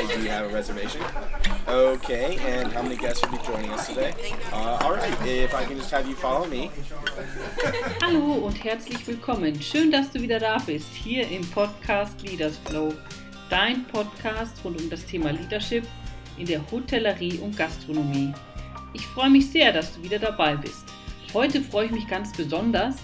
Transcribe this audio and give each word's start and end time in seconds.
I 0.00 0.06
do 0.06 0.20
have 0.30 0.50
a 0.50 0.54
reservation. 0.54 1.02
Okay, 1.68 2.38
and 2.46 2.72
how 2.72 2.80
many 2.80 2.96
guests 2.96 3.22
will 3.22 3.36
be 3.36 3.44
joining 3.44 3.70
us 3.70 3.86
today? 3.86 4.14
Uh, 4.50 4.78
all 4.80 4.94
right, 4.94 5.26
if 5.26 5.54
I 5.54 5.62
can 5.66 5.76
just 5.76 5.90
have 5.90 6.08
you 6.08 6.14
follow 6.14 6.46
me. 6.46 6.70
Hallo 8.00 8.46
und 8.46 8.64
herzlich 8.64 9.06
willkommen. 9.06 9.60
Schön, 9.60 9.90
dass 9.90 10.10
du 10.10 10.22
wieder 10.22 10.38
da 10.38 10.56
bist, 10.56 10.88
hier 10.94 11.28
im 11.28 11.42
Podcast 11.50 12.22
Leaders 12.22 12.56
Flow. 12.64 12.94
Dein 13.50 13.84
Podcast 13.88 14.64
rund 14.64 14.80
um 14.80 14.88
das 14.88 15.04
Thema 15.04 15.32
Leadership 15.32 15.84
in 16.38 16.46
der 16.46 16.62
Hotellerie 16.70 17.36
und 17.36 17.54
Gastronomie. 17.58 18.32
Ich 18.94 19.06
freue 19.06 19.28
mich 19.28 19.50
sehr, 19.50 19.70
dass 19.70 19.94
du 19.94 20.02
wieder 20.02 20.18
dabei 20.18 20.56
bist. 20.56 20.86
Heute 21.34 21.60
freue 21.60 21.84
ich 21.84 21.92
mich 21.92 22.08
ganz 22.08 22.32
besonders, 22.32 22.94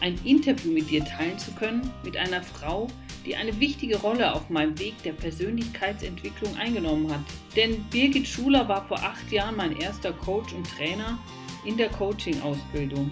ein 0.00 0.18
Interview 0.24 0.72
mit 0.72 0.88
dir 0.88 1.04
teilen 1.04 1.38
zu 1.38 1.52
können 1.52 1.92
mit 2.02 2.16
einer 2.16 2.42
Frau, 2.42 2.86
die 2.86 3.05
eine 3.34 3.58
wichtige 3.58 3.96
Rolle 3.96 4.32
auf 4.32 4.50
meinem 4.50 4.78
Weg 4.78 5.02
der 5.02 5.12
Persönlichkeitsentwicklung 5.12 6.56
eingenommen 6.56 7.10
hat. 7.10 7.20
Denn 7.56 7.82
Birgit 7.90 8.28
Schuler 8.28 8.68
war 8.68 8.86
vor 8.86 8.98
acht 8.98 9.32
Jahren 9.32 9.56
mein 9.56 9.76
erster 9.76 10.12
Coach 10.12 10.52
und 10.52 10.68
Trainer 10.70 11.18
in 11.64 11.76
der 11.76 11.88
Coaching-Ausbildung. 11.88 13.10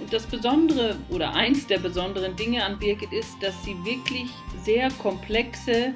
Und 0.00 0.12
das 0.12 0.26
Besondere 0.26 0.96
oder 1.10 1.34
eins 1.34 1.66
der 1.66 1.78
besonderen 1.78 2.34
Dinge 2.36 2.64
an 2.64 2.78
Birgit 2.78 3.12
ist, 3.12 3.36
dass 3.40 3.54
sie 3.64 3.76
wirklich 3.84 4.30
sehr 4.64 4.90
komplexe 4.92 5.92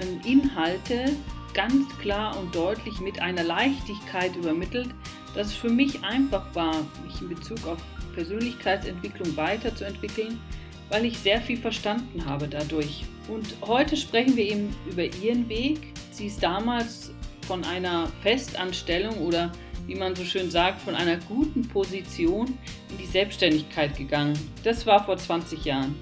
ähm, 0.00 0.20
Inhalte 0.24 1.16
ganz 1.52 1.86
klar 1.98 2.38
und 2.38 2.54
deutlich 2.54 3.00
mit 3.00 3.20
einer 3.20 3.42
Leichtigkeit 3.42 4.34
übermittelt, 4.36 4.88
dass 5.34 5.48
es 5.48 5.54
für 5.54 5.70
mich 5.70 6.02
einfach 6.02 6.54
war, 6.54 6.74
mich 7.04 7.20
in 7.20 7.28
Bezug 7.28 7.66
auf 7.66 7.78
Persönlichkeitsentwicklung 8.14 9.36
weiterzuentwickeln, 9.36 10.40
weil 10.88 11.04
ich 11.04 11.18
sehr 11.18 11.40
viel 11.40 11.56
verstanden 11.56 12.24
habe 12.24 12.48
dadurch. 12.48 13.04
Und 13.28 13.56
heute 13.66 13.96
sprechen 13.96 14.36
wir 14.36 14.44
eben 14.44 14.74
über 14.90 15.04
ihren 15.04 15.48
Weg. 15.48 15.80
Sie 16.12 16.26
ist 16.26 16.42
damals 16.42 17.12
von 17.46 17.64
einer 17.64 18.06
Festanstellung 18.22 19.18
oder 19.18 19.52
wie 19.86 19.94
man 19.94 20.16
so 20.16 20.24
schön 20.24 20.50
sagt, 20.50 20.80
von 20.80 20.94
einer 20.94 21.16
guten 21.28 21.66
Position 21.68 22.58
in 22.90 22.98
die 22.98 23.06
Selbstständigkeit 23.06 23.96
gegangen. 23.96 24.36
Das 24.64 24.86
war 24.86 25.04
vor 25.04 25.16
20 25.16 25.64
Jahren. 25.64 25.94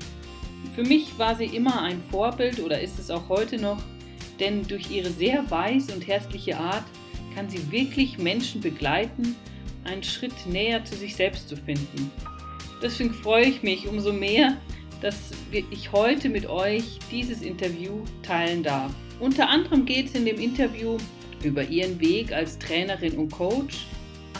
Für 0.74 0.82
mich 0.82 1.18
war 1.18 1.36
sie 1.36 1.44
immer 1.44 1.82
ein 1.82 2.02
Vorbild 2.10 2.60
oder 2.60 2.80
ist 2.80 2.98
es 2.98 3.10
auch 3.10 3.28
heute 3.28 3.58
noch, 3.58 3.80
denn 4.40 4.66
durch 4.66 4.90
ihre 4.90 5.10
sehr 5.10 5.48
weise 5.50 5.92
und 5.92 6.06
herzliche 6.06 6.58
Art 6.58 6.84
kann 7.34 7.48
sie 7.48 7.70
wirklich 7.70 8.18
Menschen 8.18 8.60
begleiten, 8.60 9.36
einen 9.84 10.02
Schritt 10.02 10.46
näher 10.46 10.84
zu 10.84 10.96
sich 10.96 11.14
selbst 11.14 11.48
zu 11.48 11.56
finden. 11.56 12.10
Deswegen 12.84 13.14
freue 13.14 13.46
ich 13.46 13.62
mich 13.62 13.88
umso 13.88 14.12
mehr, 14.12 14.58
dass 15.00 15.30
ich 15.50 15.90
heute 15.90 16.28
mit 16.28 16.46
euch 16.46 16.98
dieses 17.10 17.40
Interview 17.40 18.02
teilen 18.22 18.62
darf. 18.62 18.92
Unter 19.20 19.48
anderem 19.48 19.86
geht 19.86 20.08
es 20.08 20.14
in 20.14 20.26
dem 20.26 20.38
Interview 20.38 20.98
über 21.42 21.62
ihren 21.62 21.98
Weg 21.98 22.30
als 22.30 22.58
Trainerin 22.58 23.16
und 23.16 23.32
Coach, 23.32 23.86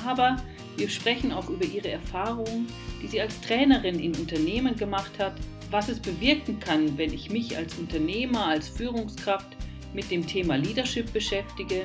aber 0.07 0.37
wir 0.77 0.91
sprechen 0.91 1.33
auch 1.33 1.49
über 1.49 1.65
ihre 1.65 1.89
Erfahrungen, 1.89 2.67
die 3.03 3.07
sie 3.07 3.21
als 3.23 3.41
Trainerin 3.41 3.99
in 3.99 4.15
Unternehmen 4.15 4.77
gemacht 4.77 5.13
hat, 5.19 5.37
was 5.71 5.89
es 5.89 5.99
bewirken 5.99 6.61
kann, 6.61 6.99
wenn 6.99 7.15
ich 7.15 7.31
mich 7.31 7.57
als 7.57 7.79
Unternehmer, 7.79 8.49
als 8.49 8.69
Führungskraft 8.69 9.57
mit 9.95 10.11
dem 10.11 10.27
Thema 10.27 10.57
Leadership 10.57 11.11
beschäftige. 11.15 11.85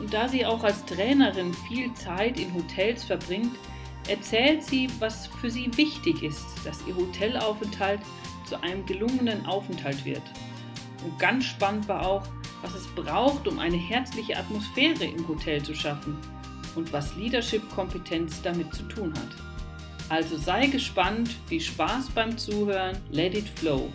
Und 0.00 0.14
da 0.14 0.26
sie 0.26 0.46
auch 0.46 0.64
als 0.64 0.86
Trainerin 0.86 1.52
viel 1.68 1.92
Zeit 1.92 2.40
in 2.40 2.54
Hotels 2.54 3.04
verbringt, 3.04 3.52
erzählt 4.08 4.62
sie, 4.62 4.88
was 4.98 5.26
für 5.40 5.50
sie 5.50 5.70
wichtig 5.76 6.22
ist, 6.22 6.46
dass 6.64 6.86
ihr 6.86 6.94
Hotelaufenthalt 6.96 8.00
zu 8.44 8.62
einem 8.62 8.86
gelungenen 8.86 9.44
Aufenthalt 9.46 10.04
wird. 10.04 10.22
Und 11.04 11.18
ganz 11.18 11.44
spannend 11.44 11.88
war 11.88 12.06
auch, 12.06 12.22
was 12.62 12.74
es 12.74 12.86
braucht, 12.94 13.46
um 13.46 13.58
eine 13.58 13.76
herzliche 13.76 14.36
Atmosphäre 14.36 15.04
im 15.04 15.26
Hotel 15.28 15.62
zu 15.62 15.74
schaffen 15.74 16.16
und 16.74 16.92
was 16.92 17.14
Leadership-Kompetenz 17.16 18.42
damit 18.42 18.72
zu 18.74 18.82
tun 18.84 19.12
hat. 19.14 19.46
Also 20.08 20.36
sei 20.36 20.68
gespannt, 20.68 21.30
viel 21.46 21.60
Spaß 21.60 22.10
beim 22.10 22.38
Zuhören, 22.38 22.96
let 23.10 23.34
it 23.34 23.48
flow. 23.56 23.90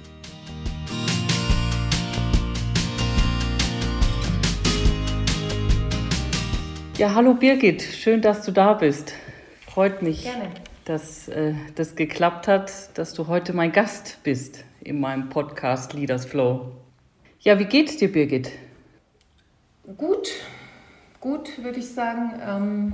Ja, 6.98 7.16
hallo 7.16 7.34
Birgit, 7.34 7.82
schön, 7.82 8.22
dass 8.22 8.46
du 8.46 8.52
da 8.52 8.74
bist. 8.74 9.16
Freut 9.74 10.02
mich, 10.02 10.24
Gerne. 10.24 10.50
dass 10.84 11.30
äh, 11.30 11.54
das 11.76 11.96
geklappt 11.96 12.50
hat, 12.50 12.98
dass 12.98 13.14
du 13.14 13.28
heute 13.28 13.54
mein 13.54 13.72
Gast 13.72 14.18
bist 14.22 14.66
in 14.82 15.00
meinem 15.00 15.30
Podcast 15.30 15.94
Leaders 15.94 16.26
Flow. 16.26 16.74
Ja, 17.40 17.58
wie 17.58 17.64
geht's 17.64 17.96
dir, 17.96 18.12
Birgit? 18.12 18.52
Gut, 19.96 20.30
gut 21.22 21.64
würde 21.64 21.80
ich 21.80 21.88
sagen. 21.88 22.34
Ähm, 22.46 22.94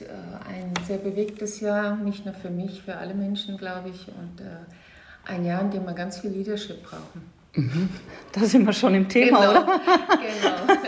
äh, 0.00 0.52
ein 0.52 0.72
sehr 0.84 0.98
bewegtes 0.98 1.60
Jahr, 1.60 1.94
nicht 1.94 2.24
nur 2.24 2.34
für 2.34 2.50
mich, 2.50 2.82
für 2.82 2.96
alle 2.96 3.14
Menschen, 3.14 3.56
glaube 3.56 3.90
ich. 3.90 4.08
Und 4.08 4.40
äh, 4.40 5.30
ein 5.30 5.44
Jahr, 5.44 5.60
in 5.60 5.70
dem 5.70 5.84
wir 5.84 5.94
ganz 5.94 6.18
viel 6.18 6.30
Leadership 6.30 6.82
brauchen. 6.82 7.30
Mhm. 7.54 7.88
Da 8.32 8.40
sind 8.40 8.66
wir 8.66 8.72
schon 8.72 8.96
im 8.96 9.08
Thema, 9.08 9.46
genau, 9.46 9.50
oder? 9.62 9.80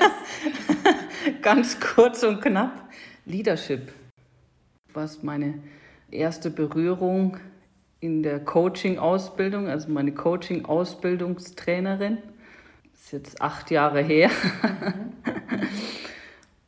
Genau. 0.50 1.32
ganz 1.42 1.78
kurz 1.78 2.24
und 2.24 2.40
knapp. 2.40 2.72
Leadership 3.24 4.01
was 4.94 5.22
meine 5.22 5.54
erste 6.10 6.50
Berührung 6.50 7.38
in 8.00 8.22
der 8.22 8.40
Coaching-Ausbildung, 8.40 9.68
also 9.68 9.90
meine 9.90 10.12
Coaching-Ausbildungstrainerin. 10.12 12.18
Das 12.92 13.04
ist 13.04 13.12
jetzt 13.12 13.40
acht 13.40 13.70
Jahre 13.70 14.02
her. 14.02 14.30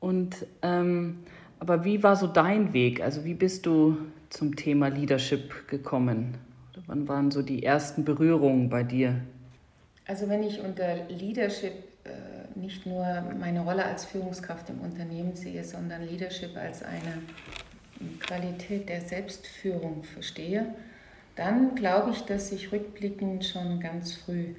Und 0.01 0.47
ähm, 0.63 1.19
aber 1.59 1.85
wie 1.85 2.03
war 2.03 2.17
so 2.17 2.27
dein 2.27 2.73
Weg? 2.73 3.03
Also 3.03 3.25
wie 3.25 3.35
bist 3.35 3.67
du 3.67 3.97
zum 4.29 4.55
Thema 4.55 4.89
Leadership 4.89 5.67
gekommen? 5.67 6.37
Wann 6.87 7.09
waren 7.09 7.31
so 7.31 7.41
die 7.41 7.63
ersten 7.63 8.05
Berührungen 8.05 8.69
bei 8.69 8.83
dir? 8.83 9.23
Also 10.07 10.29
wenn 10.29 10.43
ich 10.43 10.61
unter 10.61 11.09
Leadership 11.09 11.73
äh, 12.05 12.59
nicht 12.59 12.85
nur 12.85 13.07
meine 13.41 13.61
Rolle 13.61 13.85
als 13.85 14.05
Führungskraft 14.05 14.69
im 14.69 14.81
Unternehmen 14.81 15.35
sehe, 15.35 15.65
sondern 15.65 16.03
Leadership 16.03 16.57
als 16.57 16.83
eine 16.83 17.23
Qualität 18.21 18.89
der 18.89 19.01
Selbstführung 19.01 20.05
verstehe, 20.05 20.75
dann 21.37 21.75
glaube 21.75 22.13
ich, 22.13 22.23
dass 22.23 22.53
ich 22.53 22.73
rückblickend 22.73 23.45
schon 23.45 23.81
ganz 23.81 24.15
früh 24.15 24.55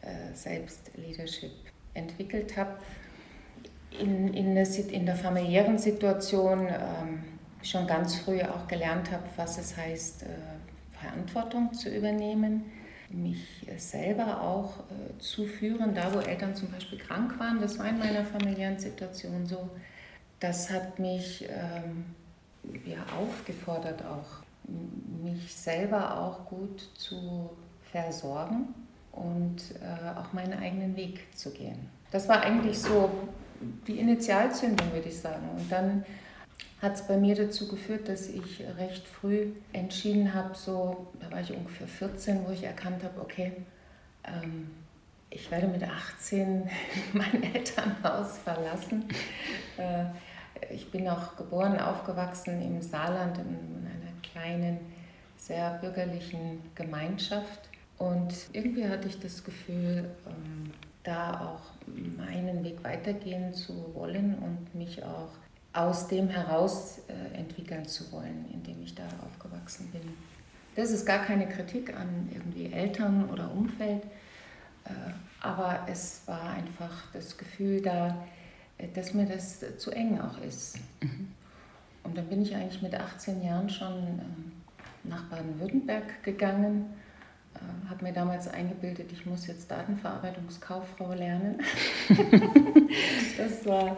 äh, 0.00 0.34
selbst 0.34 0.90
Leadership 0.96 1.52
entwickelt 1.92 2.56
habe. 2.56 2.78
In, 3.98 4.34
in, 4.34 4.54
der, 4.54 4.66
in 4.90 5.06
der 5.06 5.14
familiären 5.14 5.78
Situation 5.78 6.66
ähm, 6.66 7.22
schon 7.62 7.86
ganz 7.86 8.16
früh 8.16 8.42
auch 8.42 8.66
gelernt 8.66 9.10
habe, 9.12 9.24
was 9.36 9.58
es 9.58 9.76
heißt, 9.76 10.24
äh, 10.24 10.26
Verantwortung 11.00 11.72
zu 11.72 11.94
übernehmen, 11.94 12.64
mich 13.10 13.66
selber 13.76 14.40
auch 14.40 14.80
äh, 14.80 15.18
zu 15.18 15.44
führen, 15.44 15.94
da 15.94 16.12
wo 16.12 16.18
Eltern 16.18 16.54
zum 16.54 16.70
Beispiel 16.70 16.98
krank 16.98 17.38
waren. 17.38 17.60
Das 17.60 17.78
war 17.78 17.88
in 17.88 17.98
meiner 17.98 18.24
familiären 18.24 18.78
Situation 18.78 19.46
so. 19.46 19.70
Das 20.40 20.70
hat 20.70 20.98
mich 20.98 21.46
ähm, 21.48 22.04
ja, 22.84 23.04
aufgefordert, 23.18 24.02
auch 24.04 24.42
mich 25.22 25.54
selber 25.54 26.18
auch 26.18 26.46
gut 26.46 26.88
zu 26.94 27.50
versorgen 27.82 28.74
und 29.12 29.56
äh, 29.80 30.18
auch 30.18 30.32
meinen 30.32 30.58
eigenen 30.58 30.96
Weg 30.96 31.36
zu 31.36 31.50
gehen. 31.50 31.88
Das 32.10 32.28
war 32.28 32.42
eigentlich 32.42 32.78
so 32.78 33.10
die 33.86 33.98
Initialzündung, 33.98 34.92
würde 34.92 35.08
ich 35.08 35.18
sagen. 35.18 35.48
Und 35.56 35.70
dann 35.70 36.04
hat 36.80 36.94
es 36.94 37.06
bei 37.06 37.16
mir 37.16 37.34
dazu 37.34 37.68
geführt, 37.68 38.08
dass 38.08 38.28
ich 38.28 38.62
recht 38.78 39.06
früh 39.06 39.52
entschieden 39.72 40.34
habe, 40.34 40.54
so, 40.54 41.08
da 41.20 41.30
war 41.30 41.40
ich 41.40 41.52
ungefähr 41.52 41.86
14, 41.86 42.46
wo 42.46 42.52
ich 42.52 42.64
erkannt 42.64 43.02
habe, 43.02 43.20
okay, 43.20 43.52
ähm, 44.24 44.70
ich 45.30 45.50
werde 45.50 45.66
mit 45.66 45.82
18 45.82 46.68
mein 47.12 47.42
Elternhaus 47.42 48.38
verlassen. 48.38 49.04
Äh, 49.76 50.04
ich 50.70 50.90
bin 50.90 51.08
auch 51.08 51.36
geboren, 51.36 51.78
aufgewachsen 51.78 52.60
im 52.62 52.80
Saarland 52.82 53.38
in 53.38 53.86
einer 53.86 54.20
kleinen, 54.22 54.78
sehr 55.36 55.78
bürgerlichen 55.80 56.62
Gemeinschaft. 56.74 57.68
Und 57.98 58.34
irgendwie 58.52 58.88
hatte 58.88 59.08
ich 59.08 59.20
das 59.20 59.44
Gefühl, 59.44 60.10
ähm, 60.26 60.72
da 61.02 61.40
auch 61.40 61.86
meinen 62.16 62.64
Weg 62.64 62.82
weitergehen 62.82 63.52
zu 63.52 63.94
wollen 63.94 64.36
und 64.38 64.74
mich 64.74 65.02
auch 65.04 65.30
aus 65.72 66.08
dem 66.08 66.28
heraus 66.28 67.00
äh, 67.08 67.38
entwickeln 67.38 67.84
zu 67.84 68.10
wollen, 68.12 68.46
in 68.52 68.62
dem 68.62 68.82
ich 68.82 68.94
da 68.94 69.04
aufgewachsen 69.24 69.90
bin. 69.90 70.14
Das 70.76 70.90
ist 70.90 71.04
gar 71.04 71.24
keine 71.24 71.48
Kritik 71.48 71.94
an 71.94 72.28
irgendwie 72.32 72.72
Eltern 72.72 73.28
oder 73.30 73.50
Umfeld, 73.52 74.02
äh, 74.84 74.90
aber 75.40 75.86
es 75.88 76.22
war 76.26 76.50
einfach 76.50 77.12
das 77.12 77.36
Gefühl 77.36 77.82
da, 77.82 78.24
dass 78.94 79.14
mir 79.14 79.26
das 79.26 79.64
zu 79.78 79.90
eng 79.90 80.20
auch 80.20 80.40
ist. 80.40 80.78
Mhm. 81.00 81.28
Und 82.02 82.18
dann 82.18 82.26
bin 82.26 82.42
ich 82.42 82.54
eigentlich 82.54 82.82
mit 82.82 82.94
18 82.94 83.42
Jahren 83.42 83.68
schon 83.70 83.92
ähm, 83.92 84.52
nach 85.04 85.24
Baden-Württemberg 85.24 86.22
gegangen, 86.22 86.92
äh, 87.54 87.88
habe 87.88 88.04
mir 88.04 88.12
damals 88.12 88.48
eingebildet, 88.48 89.10
ich 89.12 89.26
muss 89.26 89.46
jetzt 89.46 89.70
Datenverarbeitungskauffrau 89.70 91.14
lernen. 91.14 91.60
das 93.38 93.64
war, 93.66 93.96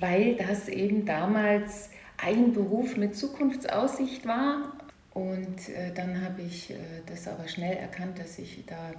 weil 0.00 0.36
das 0.36 0.68
eben 0.68 1.06
damals 1.06 1.90
ein 2.16 2.52
Beruf 2.52 2.96
mit 2.96 3.16
Zukunftsaussicht 3.16 4.26
war. 4.26 4.72
Und 5.14 5.68
äh, 5.68 5.92
dann 5.94 6.22
habe 6.22 6.42
ich 6.42 6.70
äh, 6.70 6.76
das 7.06 7.26
aber 7.28 7.48
schnell 7.48 7.76
erkannt, 7.76 8.18
dass 8.18 8.38
ich 8.38 8.64
da 8.66 8.92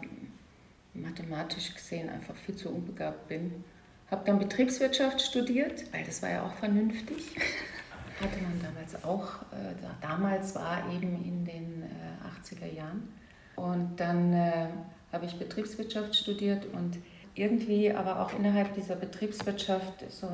mathematisch 0.93 1.73
gesehen 1.73 2.09
einfach 2.09 2.35
viel 2.35 2.55
zu 2.55 2.69
unbegabt 2.69 3.27
bin. 3.27 3.63
Habe 4.11 4.23
dann 4.25 4.39
Betriebswirtschaft 4.39 5.21
studiert, 5.21 5.91
weil 5.93 6.03
das 6.03 6.21
war 6.21 6.29
ja 6.29 6.43
auch 6.43 6.53
vernünftig. 6.53 7.17
Hatte 8.19 8.41
man 8.41 8.59
damals 8.61 9.03
auch, 9.03 9.41
äh, 9.53 9.75
damals 10.01 10.55
war 10.55 10.91
eben 10.91 11.23
in 11.23 11.45
den 11.45 11.83
äh, 11.83 12.65
80er 12.65 12.73
Jahren. 12.73 13.07
Und 13.55 13.97
dann 13.97 14.33
äh, 14.33 14.67
habe 15.11 15.25
ich 15.25 15.37
Betriebswirtschaft 15.37 16.15
studiert 16.15 16.65
und 16.73 16.97
irgendwie 17.35 17.91
aber 17.91 18.21
auch 18.21 18.33
innerhalb 18.33 18.73
dieser 18.73 18.95
Betriebswirtschaft 18.95 20.11
so 20.11 20.27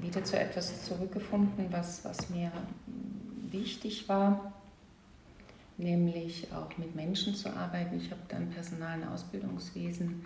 wieder 0.00 0.24
zu 0.24 0.38
etwas 0.38 0.84
zurückgefunden, 0.84 1.66
was, 1.70 2.04
was 2.04 2.30
mir 2.30 2.50
wichtig 3.50 4.08
war, 4.08 4.52
nämlich 5.76 6.48
auch 6.52 6.76
mit 6.78 6.94
Menschen 6.94 7.34
zu 7.34 7.54
arbeiten. 7.54 7.96
Ich 7.96 8.10
habe 8.10 8.20
dann 8.28 8.50
Personal- 8.50 9.00
und 9.00 9.08
Ausbildungswesen 9.08 10.24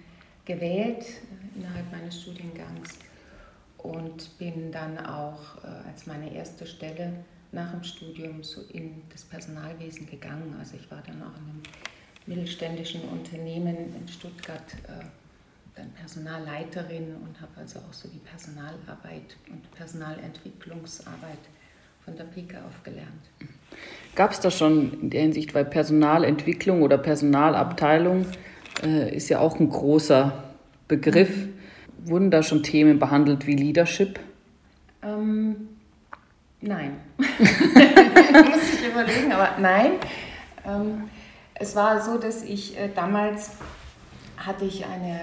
gewählt 0.49 1.05
äh, 1.05 1.59
innerhalb 1.59 1.93
meines 1.93 2.21
Studiengangs 2.21 2.99
und 3.77 4.37
bin 4.39 4.73
dann 4.73 4.99
auch 4.99 5.63
äh, 5.63 5.89
als 5.89 6.07
meine 6.07 6.35
erste 6.35 6.67
Stelle 6.67 7.13
nach 7.53 7.71
dem 7.71 7.85
Studium 7.85 8.43
so 8.43 8.63
in 8.73 9.03
das 9.11 9.23
Personalwesen 9.23 10.07
gegangen. 10.07 10.57
Also 10.59 10.75
ich 10.77 10.91
war 10.91 11.03
dann 11.07 11.23
auch 11.23 11.37
in 11.39 11.49
einem 11.49 11.63
mittelständischen 12.27 13.03
Unternehmen 13.03 13.95
in 13.95 14.09
Stuttgart 14.09 14.75
äh, 14.89 15.05
dann 15.77 15.91
Personalleiterin 15.93 17.15
und 17.23 17.41
habe 17.41 17.53
also 17.57 17.79
auch 17.79 17.93
so 17.93 18.09
die 18.09 18.19
Personalarbeit 18.19 19.37
und 19.49 19.71
Personalentwicklungsarbeit 19.73 21.39
von 22.05 22.17
der 22.17 22.25
Pike 22.25 22.59
auf 22.67 22.83
gelernt. 22.83 23.31
Gab 24.17 24.33
es 24.33 24.41
da 24.41 24.51
schon 24.51 25.01
in 25.03 25.11
der 25.11 25.23
Hinsicht, 25.23 25.55
weil 25.55 25.65
Personalentwicklung 25.65 26.83
oder 26.83 26.99
Personalabteilung 26.99 28.27
äh, 28.83 29.15
ist 29.15 29.29
ja 29.29 29.41
auch 29.41 29.59
ein 29.59 29.69
großer 29.69 30.45
Begriff. 30.87 31.49
Wurden 32.05 32.31
da 32.31 32.43
schon 32.43 32.63
Themen 32.63 32.99
behandelt 32.99 33.47
wie 33.47 33.55
Leadership? 33.55 34.21
Ähm, 35.03 35.69
nein. 36.61 36.97
Muss 37.19 37.29
ich 38.75 38.89
überlegen, 38.89 39.33
aber 39.33 39.61
nein. 39.61 39.93
Ähm, 40.67 41.05
es 41.55 41.75
war 41.75 42.01
so, 42.01 42.19
dass 42.19 42.43
ich 42.43 42.79
äh, 42.79 42.89
damals 42.95 43.53
hatte 44.37 44.65
ich 44.65 44.85
eine, 44.87 45.21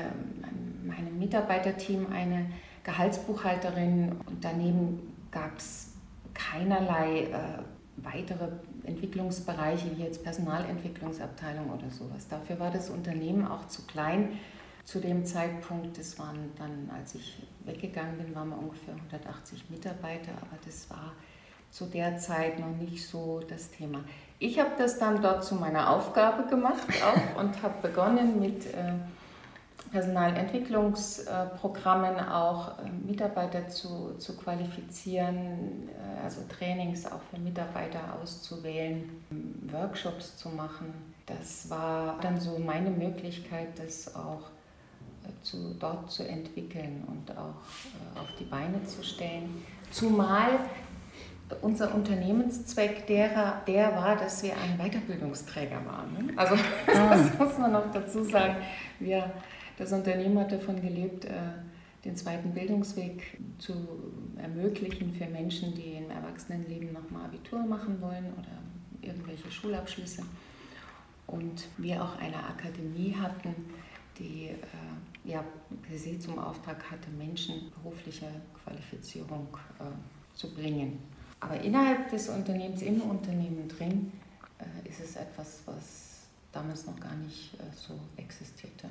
meinem 0.84 1.18
Mitarbeiterteam 1.18 2.08
eine 2.12 2.48
Gehaltsbuchhalterin 2.84 4.12
und 4.26 4.44
daneben 4.44 5.14
gab 5.32 5.58
es 5.58 5.94
keinerlei 6.34 7.22
äh, 7.32 7.62
weitere 7.98 8.50
Entwicklungsbereiche 8.86 9.98
wie 9.98 10.04
jetzt 10.04 10.24
Personalentwicklungsabteilung 10.24 11.70
oder 11.70 11.90
sowas. 11.90 12.28
Dafür 12.28 12.60
war 12.60 12.72
das 12.72 12.90
Unternehmen 12.90 13.48
auch 13.48 13.68
zu 13.68 13.84
klein. 13.84 14.40
Zu 14.84 15.00
dem 15.00 15.26
Zeitpunkt, 15.26 15.98
das 15.98 16.20
waren 16.20 16.52
dann, 16.58 16.92
als 16.96 17.16
ich 17.16 17.42
weggegangen 17.66 18.18
bin, 18.18 18.36
waren 18.36 18.50
wir 18.50 18.58
ungefähr 18.58 18.94
180 18.94 19.70
Mitarbeiter, 19.70 20.32
aber 20.34 20.58
das 20.64 20.90
war 20.92 21.14
zu 21.72 21.86
der 21.86 22.18
Zeit 22.20 22.60
noch 22.60 22.76
nicht 22.78 23.08
so 23.08 23.42
das 23.50 23.72
Thema. 23.72 24.04
Ich 24.38 24.60
habe 24.60 24.72
das 24.78 25.00
dann 25.00 25.22
dort 25.22 25.44
zu 25.44 25.56
meiner 25.56 25.90
Aufgabe 25.90 26.48
gemacht 26.48 26.88
auch 27.04 27.40
und 27.40 27.62
habe 27.64 27.76
begonnen 27.82 28.40
mit 28.40 28.68
äh, 28.68 28.94
Personalentwicklungsprogrammen 29.92 32.20
auch 32.20 32.80
äh, 32.80 32.90
Mitarbeiter 33.06 33.68
zu, 33.68 34.16
zu 34.18 34.38
qualifizieren, 34.38 35.90
äh, 35.90 36.24
also 36.24 36.42
Trainings 36.48 37.06
auch 37.06 37.20
für 37.30 37.38
Mitarbeiter 37.40 38.00
auszuwählen, 38.22 39.10
Workshops 39.72 40.38
zu 40.38 40.48
machen. 40.50 40.94
Das 41.26 41.70
war 41.70 42.18
dann 42.22 42.40
so 42.40 42.58
meine 42.60 42.90
Möglichkeit, 42.90 43.78
das 43.78 44.16
auch 44.16 44.44
äh, 45.24 45.28
zu, 45.42 45.76
dort 45.80 46.10
zu 46.12 46.28
entwickeln 46.28 47.04
und 47.08 47.32
auch 47.38 47.62
auf 48.20 48.34
die 48.40 48.46
Beine 48.46 48.84
zu 48.84 49.04
stellen. 49.04 49.64
Zumal 49.92 50.60
unser 51.62 51.94
Unternehmenszweck 51.94 53.06
der, 53.08 53.62
der 53.68 53.96
war, 53.96 54.16
dass 54.16 54.44
wir 54.44 54.54
ein 54.54 54.78
Weiterbildungsträger 54.78 55.82
waren. 55.86 56.14
Ne? 56.14 56.34
Also 56.36 56.56
ah. 56.88 57.10
das 57.10 57.38
muss 57.38 57.58
man 57.58 57.72
noch 57.72 57.92
dazu 57.92 58.24
sagen. 58.24 58.56
Wir 59.00 59.32
das 59.78 59.92
Unternehmen 59.92 60.40
hat 60.40 60.52
davon 60.52 60.82
gelebt, 60.82 61.26
äh, 61.26 61.32
den 62.04 62.16
zweiten 62.16 62.54
Bildungsweg 62.54 63.38
zu 63.58 63.74
ermöglichen 64.38 65.12
für 65.14 65.26
Menschen, 65.26 65.74
die 65.74 65.94
im 65.94 66.12
Erwachsenenleben 66.12 66.94
nochmal 66.94 67.26
Abitur 67.26 67.64
machen 67.64 68.00
wollen 68.00 68.32
oder 68.38 68.62
irgendwelche 69.02 69.52
Schulabschlüsse. 69.52 70.24
Und 71.28 71.66
wir 71.78 72.04
auch 72.04 72.20
eine 72.20 72.38
Akademie 72.38 73.16
hatten, 73.20 73.56
die 74.20 74.50
äh, 74.50 75.30
ja, 75.30 75.44
sie 75.94 76.20
zum 76.20 76.38
Auftrag 76.38 76.92
hatte, 76.92 77.10
Menschen 77.18 77.72
berufliche 77.72 78.28
Qualifizierung 78.64 79.48
äh, 79.80 80.38
zu 80.38 80.54
bringen. 80.54 81.00
Aber 81.40 81.60
innerhalb 81.60 82.10
des 82.12 82.30
Unternehmens, 82.30 82.82
im 82.84 83.02
Unternehmen 83.02 83.68
drin, 83.68 84.12
äh, 84.60 84.88
ist 84.88 85.02
es 85.02 85.16
etwas, 85.16 85.64
was 85.66 86.15
damals 86.56 86.86
noch 86.86 87.00
gar 87.00 87.16
nicht 87.16 87.54
äh, 87.56 87.64
so 87.76 87.94
existierte 88.18 88.88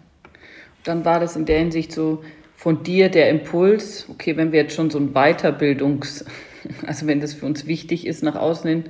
dann 0.85 1.05
war 1.05 1.19
das 1.19 1.35
in 1.35 1.47
der 1.47 1.59
Hinsicht 1.59 1.93
so 1.93 2.23
von 2.55 2.83
dir 2.83 3.09
der 3.09 3.31
Impuls, 3.31 4.07
okay, 4.09 4.37
wenn 4.37 4.53
wir 4.53 4.63
jetzt 4.63 4.75
schon 4.75 4.91
so 4.91 4.99
ein 4.99 5.13
Weiterbildungs, 5.13 6.25
also 6.87 7.07
wenn 7.07 7.21
das 7.21 7.35
für 7.35 7.47
uns 7.47 7.67
wichtig 7.67 8.07
ist 8.07 8.23
nach 8.23 8.37
außen 8.37 8.69
hin, 8.69 8.85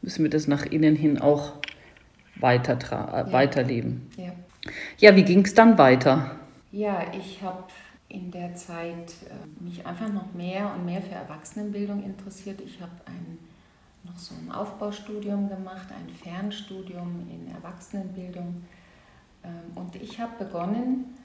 müssen 0.00 0.22
wir 0.22 0.30
das 0.30 0.48
nach 0.48 0.64
innen 0.64 0.96
hin 0.96 1.20
auch 1.20 1.52
weiter 2.36 2.78
ja. 2.90 3.30
weiterleben. 3.30 4.08
Ja, 4.16 4.32
ja 4.98 5.16
wie 5.16 5.24
ging 5.24 5.44
es 5.44 5.54
dann 5.54 5.78
weiter? 5.78 6.36
Ja, 6.72 7.04
ich 7.12 7.42
habe 7.42 7.64
in 8.08 8.30
der 8.30 8.54
Zeit 8.54 9.12
äh, 9.28 9.62
mich 9.62 9.86
einfach 9.86 10.12
noch 10.12 10.32
mehr 10.32 10.72
und 10.74 10.86
mehr 10.86 11.02
für 11.02 11.14
Erwachsenenbildung 11.14 12.02
interessiert. 12.02 12.60
Ich 12.64 12.80
habe 12.80 12.92
ein, 13.06 13.38
noch 14.04 14.18
so 14.18 14.34
ein 14.34 14.50
Aufbaustudium 14.50 15.48
gemacht, 15.48 15.86
ein 15.90 16.08
Fernstudium 16.08 17.28
in 17.30 17.54
Erwachsenenbildung. 17.54 18.64
Ähm, 19.44 19.50
und 19.76 19.94
ich 19.96 20.18
habe 20.20 20.44
begonnen, 20.44 21.16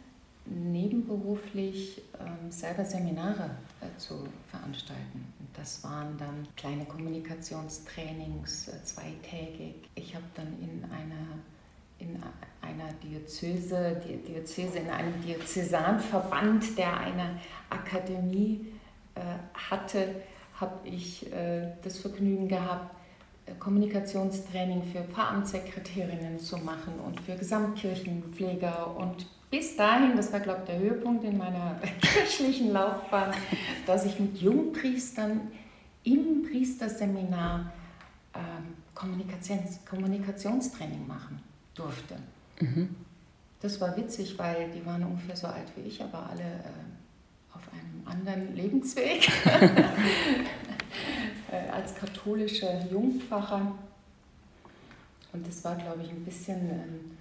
nebenberuflich 0.50 2.02
ähm, 2.20 2.52
selber 2.52 2.86
Seminare 2.86 3.50
äh, 3.82 3.98
zu 3.98 4.28
veranstalten. 4.50 5.34
Das 5.54 5.84
waren 5.84 6.18
dann 6.18 6.48
kleine 6.56 6.86
Kommunikationstrainings, 6.86 8.70
äh, 8.70 8.84
zweitägig. 8.84 9.90
Ich 9.96 10.16
habe 10.16 10.26
dann 10.36 10.48
in 10.62 10.84
einer, 10.86 11.40
in 12.00 12.22
einer 12.62 12.94
Diözese, 13.04 14.02
Diözese 14.06 14.80
in 14.80 14.90
einem 14.90 15.22
Diözesanverband, 15.22 16.78
der 16.78 16.98
eine 16.98 17.40
Akademie 17.70 18.68
äh, 19.16 19.22
hatte, 19.54 20.22
habe 20.60 20.88
ich 20.88 21.32
äh, 21.32 21.68
das 21.84 22.00
Vergnügen 22.00 22.48
gehabt, 22.48 22.96
äh, 23.46 23.54
Kommunikationstraining 23.60 24.84
für 24.84 25.04
Pfarramtssekretärinnen 25.04 26.40
zu 26.40 26.58
machen 26.58 26.94
und 27.06 27.20
für 27.22 27.36
Gesamtkirchenpfleger 27.36 28.96
und 28.98 29.28
bis 29.50 29.78
dahin, 29.78 30.18
das 30.18 30.34
war 30.34 30.42
glaube 30.42 30.62
ich 30.62 30.66
der 30.66 30.80
Höhepunkt 30.80 31.24
in 31.24 31.38
meiner 31.38 31.80
kirchlichen 32.02 32.74
Laufbahn, 32.74 33.34
dass 33.86 34.06
ich 34.06 34.20
mit 34.20 34.38
Jungpriestern 34.42 35.42
im 36.04 36.44
Priesterseminar 36.44 37.72
ähm, 38.34 38.76
Kommunikations 38.94 39.80
Kommunikationstraining 39.86 41.08
machen 41.08 41.40
durfte. 41.76 42.16
Mhm. 42.60 42.96
Das 43.62 43.80
war 43.82 43.96
witzig, 43.98 44.38
weil 44.38 44.70
die 44.72 44.86
waren 44.86 45.04
ungefähr 45.04 45.36
so 45.36 45.48
alt 45.48 45.72
wie 45.76 45.88
ich, 45.88 46.02
aber 46.04 46.30
alle 46.30 46.44
äh, 46.44 46.87
anderen 48.08 48.56
Lebensweg. 48.56 49.28
äh, 51.52 51.70
als 51.72 51.96
katholische 51.96 52.88
Jungpfarrer. 52.92 53.78
Und 55.34 55.48
das 55.48 55.64
war, 55.64 55.76
glaube 55.76 56.02
ich, 56.04 56.10
ein 56.10 56.24
bisschen... 56.26 56.70
Ähm, 56.70 57.18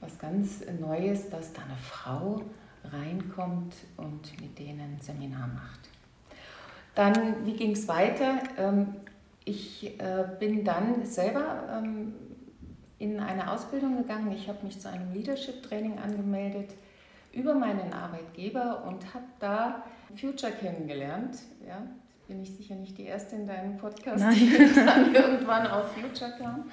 was 0.00 0.18
ganz 0.18 0.64
Neues, 0.80 1.30
dass 1.30 1.52
da 1.52 1.62
eine 1.62 1.76
Frau 1.76 2.42
reinkommt 2.84 3.74
und 3.96 4.40
mit 4.40 4.58
denen 4.58 4.80
ein 4.80 4.98
Seminar 5.00 5.48
macht. 5.48 5.80
Dann, 6.94 7.44
wie 7.44 7.54
ging 7.54 7.72
es 7.72 7.88
weiter? 7.88 8.38
Ähm, 8.56 8.94
ich 9.44 9.98
äh, 10.00 10.24
bin 10.38 10.64
dann 10.64 11.04
selber 11.04 11.82
ähm, 11.82 12.14
in 12.98 13.20
eine 13.20 13.50
Ausbildung 13.50 13.98
gegangen. 13.98 14.32
Ich 14.32 14.48
habe 14.48 14.64
mich 14.64 14.80
zu 14.80 14.88
einem 14.88 15.12
Leadership-Training 15.12 15.98
angemeldet 15.98 16.70
über 17.32 17.54
meinen 17.54 17.92
Arbeitgeber 17.92 18.84
und 18.86 19.14
habe 19.14 19.26
da 19.40 19.84
Future 20.18 20.52
kennengelernt. 20.52 21.38
Ja, 21.66 21.86
bin 22.28 22.42
ich 22.42 22.50
sicher 22.50 22.74
nicht 22.74 22.98
die 22.98 23.04
Erste 23.04 23.36
in 23.36 23.46
deinem 23.46 23.76
Podcast, 23.76 24.24
Nein. 24.24 24.34
die 24.34 24.74
dann 24.74 25.14
irgendwann 25.14 25.66
auf 25.66 25.92
Future 25.92 26.32
kam. 26.38 26.64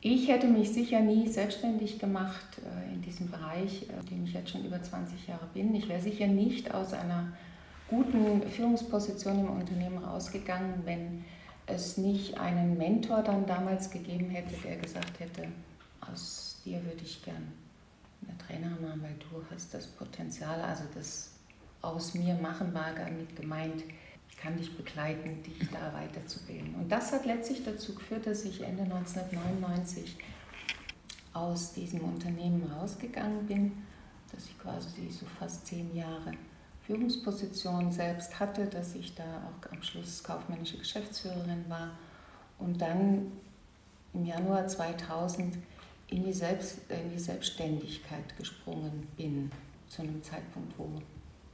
Ich 0.00 0.28
hätte 0.28 0.48
mich 0.48 0.72
sicher 0.72 1.00
nie 1.00 1.28
selbstständig 1.28 1.98
gemacht 2.00 2.58
äh, 2.58 2.92
in 2.92 3.02
diesem 3.02 3.30
Bereich, 3.30 3.88
in 3.88 4.06
dem 4.06 4.24
ich 4.24 4.32
jetzt 4.32 4.50
schon 4.50 4.64
über 4.64 4.82
20 4.82 5.28
Jahre 5.28 5.46
bin. 5.54 5.74
Ich 5.74 5.88
wäre 5.88 6.00
sicher 6.00 6.26
nicht 6.26 6.74
aus 6.74 6.92
einer 6.92 7.28
guten 7.88 8.42
Führungsposition 8.48 9.40
im 9.40 9.50
Unternehmen 9.50 9.98
rausgegangen, 9.98 10.82
wenn 10.84 11.24
es 11.66 11.98
nicht 11.98 12.38
einen 12.38 12.76
Mentor 12.76 13.22
dann 13.22 13.46
damals 13.46 13.90
gegeben 13.90 14.30
hätte, 14.30 14.54
der 14.64 14.76
gesagt 14.76 15.20
hätte, 15.20 15.48
aus 16.00 16.60
dir 16.64 16.84
würde 16.84 17.02
ich 17.02 17.22
gern 17.22 17.52
eine 18.26 18.36
Trainer 18.38 18.70
machen, 18.80 19.02
weil 19.02 19.14
du 19.18 19.44
hast 19.54 19.72
das 19.74 19.86
Potenzial, 19.86 20.60
also 20.60 20.84
das 20.94 21.32
aus 21.82 22.14
mir 22.14 22.34
machen 22.34 22.72
war 22.72 22.94
damit 22.94 23.36
gemeint, 23.36 23.82
ich 24.30 24.36
kann 24.36 24.56
dich 24.56 24.76
begleiten, 24.76 25.42
dich 25.42 25.68
da 25.70 25.92
weiterzubilden. 25.92 26.74
Und 26.74 26.90
das 26.90 27.12
hat 27.12 27.26
letztlich 27.26 27.64
dazu 27.64 27.94
geführt, 27.94 28.26
dass 28.26 28.44
ich 28.44 28.62
Ende 28.62 28.82
1999 28.82 30.16
aus 31.34 31.72
diesem 31.72 32.00
Unternehmen 32.00 32.70
rausgegangen 32.72 33.46
bin, 33.46 33.72
dass 34.32 34.46
ich 34.46 34.58
quasi 34.58 35.10
so 35.10 35.26
fast 35.38 35.66
zehn 35.66 35.94
Jahre 35.94 36.32
Führungsposition 36.86 37.92
selbst 37.92 38.38
hatte, 38.40 38.66
dass 38.66 38.94
ich 38.94 39.14
da 39.14 39.24
auch 39.24 39.72
am 39.72 39.82
Schluss 39.82 40.22
kaufmännische 40.22 40.78
Geschäftsführerin 40.78 41.64
war 41.68 41.90
und 42.58 42.80
dann 42.80 43.32
im 44.14 44.24
Januar 44.24 44.66
2000 44.66 45.56
in 46.08 46.24
die, 46.24 46.32
Selbst, 46.32 46.78
in 46.90 47.10
die 47.10 47.18
Selbstständigkeit 47.18 48.36
gesprungen 48.36 49.06
bin, 49.16 49.50
zu 49.88 50.02
einem 50.02 50.22
Zeitpunkt, 50.22 50.78
wo 50.78 50.90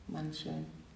manche 0.08 0.50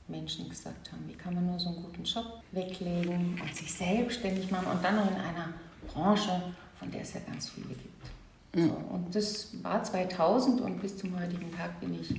Menschen 0.08 0.48
gesagt 0.48 0.92
haben, 0.92 1.08
wie 1.08 1.14
kann 1.14 1.34
man 1.34 1.46
nur 1.46 1.58
so 1.58 1.68
einen 1.70 1.82
guten 1.82 2.04
Job 2.04 2.42
weglegen 2.52 3.40
und 3.40 3.54
sich 3.54 3.72
selbstständig 3.72 4.50
machen 4.50 4.66
und 4.66 4.84
dann 4.84 4.96
noch 4.96 5.10
in 5.10 5.16
einer 5.16 5.54
Branche, 5.88 6.42
von 6.78 6.90
der 6.90 7.02
es 7.02 7.14
ja 7.14 7.20
ganz 7.20 7.50
viele 7.50 7.68
gibt. 7.68 8.56
Mhm. 8.56 8.68
So, 8.68 8.74
und 8.94 9.14
das 9.14 9.62
war 9.62 9.82
2000 9.82 10.60
und 10.60 10.80
bis 10.80 10.96
zum 10.98 11.18
heutigen 11.18 11.50
Tag 11.52 11.80
bin 11.80 11.98
ich 11.98 12.10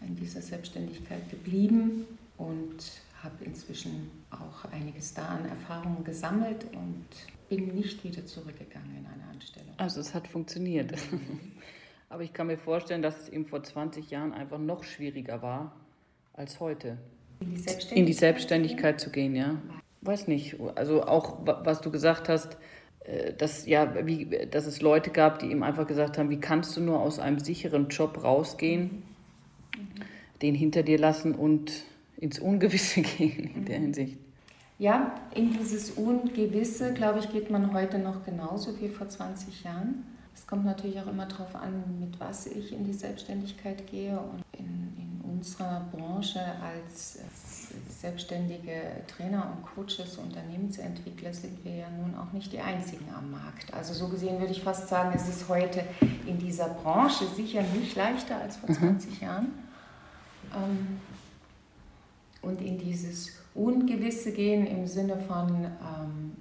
in 0.00 0.16
dieser 0.16 0.40
Selbstständigkeit 0.40 1.28
geblieben 1.30 2.06
und 2.38 2.78
habe 3.22 3.44
inzwischen 3.44 4.10
auch 4.30 4.64
einiges 4.72 5.12
da 5.12 5.26
an 5.26 5.46
Erfahrungen 5.46 6.04
gesammelt 6.04 6.64
und 6.72 7.04
bin 7.50 7.74
nicht 7.74 8.02
wieder 8.02 8.24
zurückgegangen 8.24 8.96
in 8.96 9.06
eine 9.06 9.30
Anstellung. 9.30 9.74
Also 9.76 10.00
es 10.00 10.14
hat 10.14 10.26
funktioniert. 10.26 10.94
Aber 12.08 12.22
ich 12.22 12.32
kann 12.32 12.46
mir 12.46 12.56
vorstellen, 12.56 13.02
dass 13.02 13.20
es 13.22 13.28
eben 13.28 13.46
vor 13.46 13.62
20 13.62 14.10
Jahren 14.10 14.32
einfach 14.32 14.58
noch 14.58 14.84
schwieriger 14.84 15.42
war 15.42 15.72
als 16.32 16.60
heute. 16.60 16.98
In 17.40 17.50
die 17.50 17.56
Selbstständigkeit, 17.56 17.98
in 17.98 18.06
die 18.06 18.12
Selbstständigkeit 18.12 19.00
zu 19.00 19.10
gehen, 19.10 19.34
ja. 19.34 19.60
Weiß 20.02 20.28
nicht. 20.28 20.56
Also 20.74 21.02
auch, 21.02 21.38
was 21.44 21.80
du 21.80 21.90
gesagt 21.90 22.28
hast, 22.28 22.56
äh, 23.04 23.32
dass, 23.34 23.66
ja, 23.66 24.06
wie, 24.06 24.26
dass 24.50 24.66
es 24.66 24.80
Leute 24.80 25.10
gab, 25.10 25.38
die 25.38 25.50
ihm 25.50 25.62
einfach 25.62 25.86
gesagt 25.86 26.18
haben, 26.18 26.30
wie 26.30 26.40
kannst 26.40 26.76
du 26.76 26.80
nur 26.80 27.00
aus 27.00 27.18
einem 27.18 27.38
sicheren 27.38 27.88
Job 27.88 28.22
rausgehen 28.22 29.02
den 30.42 30.54
hinter 30.54 30.82
dir 30.82 30.98
lassen 30.98 31.34
und 31.34 31.84
ins 32.16 32.38
Ungewisse 32.38 33.02
gehen 33.18 33.50
in 33.54 33.64
der 33.64 33.78
mhm. 33.78 33.82
Hinsicht. 33.84 34.18
Ja, 34.78 35.14
in 35.34 35.52
dieses 35.52 35.90
Ungewisse, 35.90 36.94
glaube 36.94 37.18
ich, 37.18 37.30
geht 37.30 37.50
man 37.50 37.74
heute 37.74 37.98
noch 37.98 38.24
genauso 38.24 38.80
wie 38.80 38.88
vor 38.88 39.08
20 39.08 39.64
Jahren. 39.64 40.06
Es 40.34 40.46
kommt 40.46 40.64
natürlich 40.64 40.98
auch 41.00 41.06
immer 41.06 41.26
darauf 41.26 41.54
an, 41.54 41.84
mit 42.00 42.18
was 42.18 42.46
ich 42.46 42.72
in 42.72 42.84
die 42.84 42.94
Selbstständigkeit 42.94 43.86
gehe. 43.90 44.18
Und 44.18 44.42
in, 44.58 44.94
in 44.96 45.09
unserer 45.40 45.86
Branche 45.90 46.38
als 46.62 47.18
selbstständige 47.98 49.02
Trainer 49.06 49.56
und 49.56 49.62
Coaches, 49.62 50.18
Unternehmensentwickler 50.18 51.32
sind 51.32 51.64
wir 51.64 51.76
ja 51.76 51.86
nun 51.90 52.14
auch 52.14 52.30
nicht 52.32 52.52
die 52.52 52.60
einzigen 52.60 53.06
am 53.16 53.30
Markt. 53.30 53.72
Also 53.72 53.94
so 53.94 54.08
gesehen 54.08 54.38
würde 54.38 54.52
ich 54.52 54.62
fast 54.62 54.88
sagen, 54.88 55.12
es 55.14 55.28
ist 55.28 55.48
heute 55.48 55.84
in 56.26 56.38
dieser 56.38 56.68
Branche 56.68 57.24
sicher 57.34 57.62
nicht 57.62 57.96
leichter 57.96 58.36
als 58.36 58.58
vor 58.58 58.70
20 58.70 59.10
mhm. 59.10 59.26
Jahren. 59.26 59.46
Ähm, 60.54 61.00
und 62.42 62.60
in 62.60 62.78
dieses 62.78 63.30
Ungewisse 63.54 64.32
gehen 64.32 64.66
im 64.66 64.86
Sinne 64.86 65.16
von 65.16 65.64
ähm, 65.64 66.36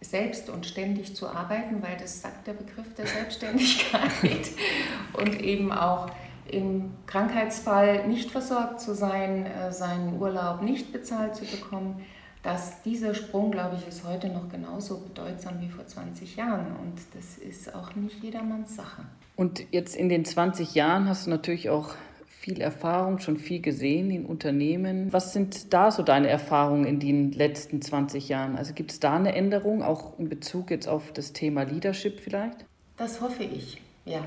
selbst 0.00 0.50
und 0.50 0.66
ständig 0.66 1.14
zu 1.14 1.28
arbeiten, 1.28 1.80
weil 1.80 1.96
das 1.96 2.22
sagt 2.22 2.48
der 2.48 2.54
Begriff 2.54 2.92
der 2.96 3.06
Selbstständigkeit 3.06 4.50
und 5.12 5.40
eben 5.40 5.70
auch 5.70 6.10
im 6.50 6.90
Krankheitsfall 7.06 8.06
nicht 8.08 8.30
versorgt 8.30 8.80
zu 8.80 8.94
sein, 8.94 9.46
äh, 9.46 9.72
seinen 9.72 10.20
Urlaub 10.20 10.62
nicht 10.62 10.92
bezahlt 10.92 11.34
zu 11.34 11.44
bekommen, 11.44 12.02
dass 12.42 12.82
dieser 12.82 13.14
Sprung, 13.14 13.52
glaube 13.52 13.76
ich, 13.76 13.86
ist 13.86 14.04
heute 14.04 14.28
noch 14.28 14.48
genauso 14.48 14.98
bedeutsam 14.98 15.60
wie 15.60 15.68
vor 15.68 15.86
20 15.86 16.36
Jahren 16.36 16.76
und 16.76 16.94
das 17.14 17.38
ist 17.38 17.74
auch 17.74 17.94
nicht 17.94 18.22
jedermanns 18.22 18.74
Sache. 18.74 19.02
Und 19.36 19.64
jetzt 19.70 19.94
in 19.94 20.08
den 20.08 20.24
20 20.24 20.74
Jahren 20.74 21.08
hast 21.08 21.26
du 21.26 21.30
natürlich 21.30 21.70
auch 21.70 21.94
viel 22.26 22.60
Erfahrung, 22.60 23.20
schon 23.20 23.36
viel 23.36 23.60
gesehen 23.60 24.10
in 24.10 24.26
Unternehmen. 24.26 25.12
Was 25.12 25.32
sind 25.32 25.72
da 25.72 25.92
so 25.92 26.02
deine 26.02 26.28
Erfahrungen 26.28 26.84
in 26.84 26.98
den 26.98 27.30
letzten 27.30 27.80
20 27.80 28.28
Jahren? 28.28 28.56
Also 28.56 28.74
gibt 28.74 28.90
es 28.90 28.98
da 28.98 29.14
eine 29.14 29.32
Änderung, 29.36 29.84
auch 29.84 30.18
in 30.18 30.28
Bezug 30.28 30.72
jetzt 30.72 30.88
auf 30.88 31.12
das 31.12 31.32
Thema 31.32 31.62
Leadership 31.62 32.18
vielleicht? 32.18 32.64
Das 32.96 33.20
hoffe 33.20 33.44
ich, 33.44 33.80
ja. 34.04 34.20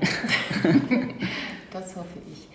das 1.72 1.96
hoffe 1.96 2.18
ich. 2.30 2.48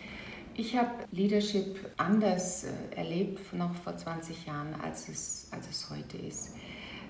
Ich 0.53 0.75
habe 0.75 0.91
Leadership 1.11 1.79
anders 1.97 2.65
äh, 2.65 2.95
erlebt, 2.95 3.53
noch 3.53 3.73
vor 3.73 3.95
20 3.95 4.45
Jahren, 4.45 4.75
als 4.83 5.07
es, 5.07 5.47
als 5.51 5.69
es 5.69 5.89
heute 5.89 6.17
ist. 6.17 6.55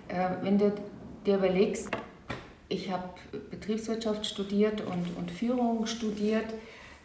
Äh, 0.08 0.30
wenn 0.42 0.58
du 0.58 0.74
dir 1.26 1.38
überlegst, 1.38 1.90
ich 2.70 2.92
habe 2.92 3.10
Betriebswirtschaft 3.50 4.26
studiert 4.26 4.82
und, 4.82 5.18
und 5.18 5.32
Führung 5.32 5.86
studiert, 5.88 6.54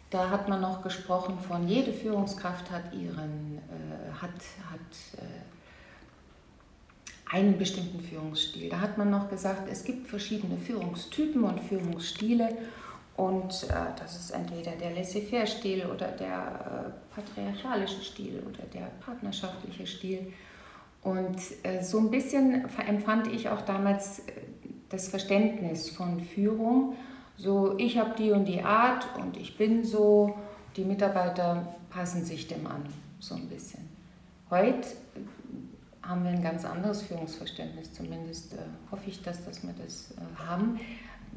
da 0.09 0.29
hat 0.29 0.47
man 0.47 0.61
noch 0.61 0.83
gesprochen 0.83 1.37
von, 1.39 1.67
jede 1.67 1.91
Führungskraft 1.91 2.71
hat 2.71 2.93
ihren, 2.93 3.57
äh, 3.57 4.11
hat, 4.13 4.31
hat 4.71 5.19
äh, 5.19 5.25
einen 7.35 7.57
bestimmten 7.57 7.99
Führungsstil. 7.99 8.69
Da 8.69 8.79
hat 8.79 8.97
man 8.97 9.09
noch 9.09 9.29
gesagt, 9.29 9.67
es 9.69 9.83
gibt 9.83 10.07
verschiedene 10.07 10.57
Führungstypen 10.57 11.43
und 11.43 11.59
Führungsstile 11.59 12.55
und 13.17 13.63
äh, 13.63 13.73
das 13.99 14.15
ist 14.15 14.31
entweder 14.31 14.71
der 14.71 14.91
Laissez-faire-Stil 14.91 15.85
oder 15.85 16.07
der 16.07 16.93
äh, 16.93 17.15
patriarchalische 17.15 18.01
Stil 18.01 18.43
oder 18.47 18.63
der 18.73 18.87
partnerschaftliche 19.03 19.85
Stil. 19.85 20.33
Und 21.03 21.37
äh, 21.63 21.83
so 21.83 21.99
ein 21.99 22.09
bisschen 22.09 22.65
empfand 22.87 23.27
ich 23.27 23.49
auch 23.49 23.61
damals 23.61 24.19
äh, 24.19 24.31
das 24.89 25.09
Verständnis 25.09 25.89
von 25.89 26.21
Führung 26.21 26.95
so, 27.37 27.77
ich 27.77 27.99
habe 27.99 28.15
die 28.17 28.31
und 28.31 28.45
die 28.45 28.63
Art 28.63 29.07
und 29.15 29.37
ich 29.37 29.57
bin 29.57 29.83
so, 29.83 30.35
die 30.75 30.83
Mitarbeiter 30.83 31.75
passen 31.91 32.25
sich 32.25 32.47
dem 32.47 32.65
an, 32.65 32.83
so 33.19 33.35
ein 33.35 33.47
bisschen. 33.47 33.87
Heute 34.49 34.87
haben 36.01 36.23
wir 36.23 36.31
ein 36.31 36.41
ganz 36.41 36.65
anderes 36.65 37.03
Führungsverständnis, 37.03 37.93
zumindest 37.93 38.53
äh, 38.53 38.57
hoffe 38.89 39.03
ich, 39.07 39.21
dass, 39.21 39.45
dass 39.45 39.61
wir 39.61 39.73
das 39.73 40.11
äh, 40.11 40.47
haben, 40.47 40.79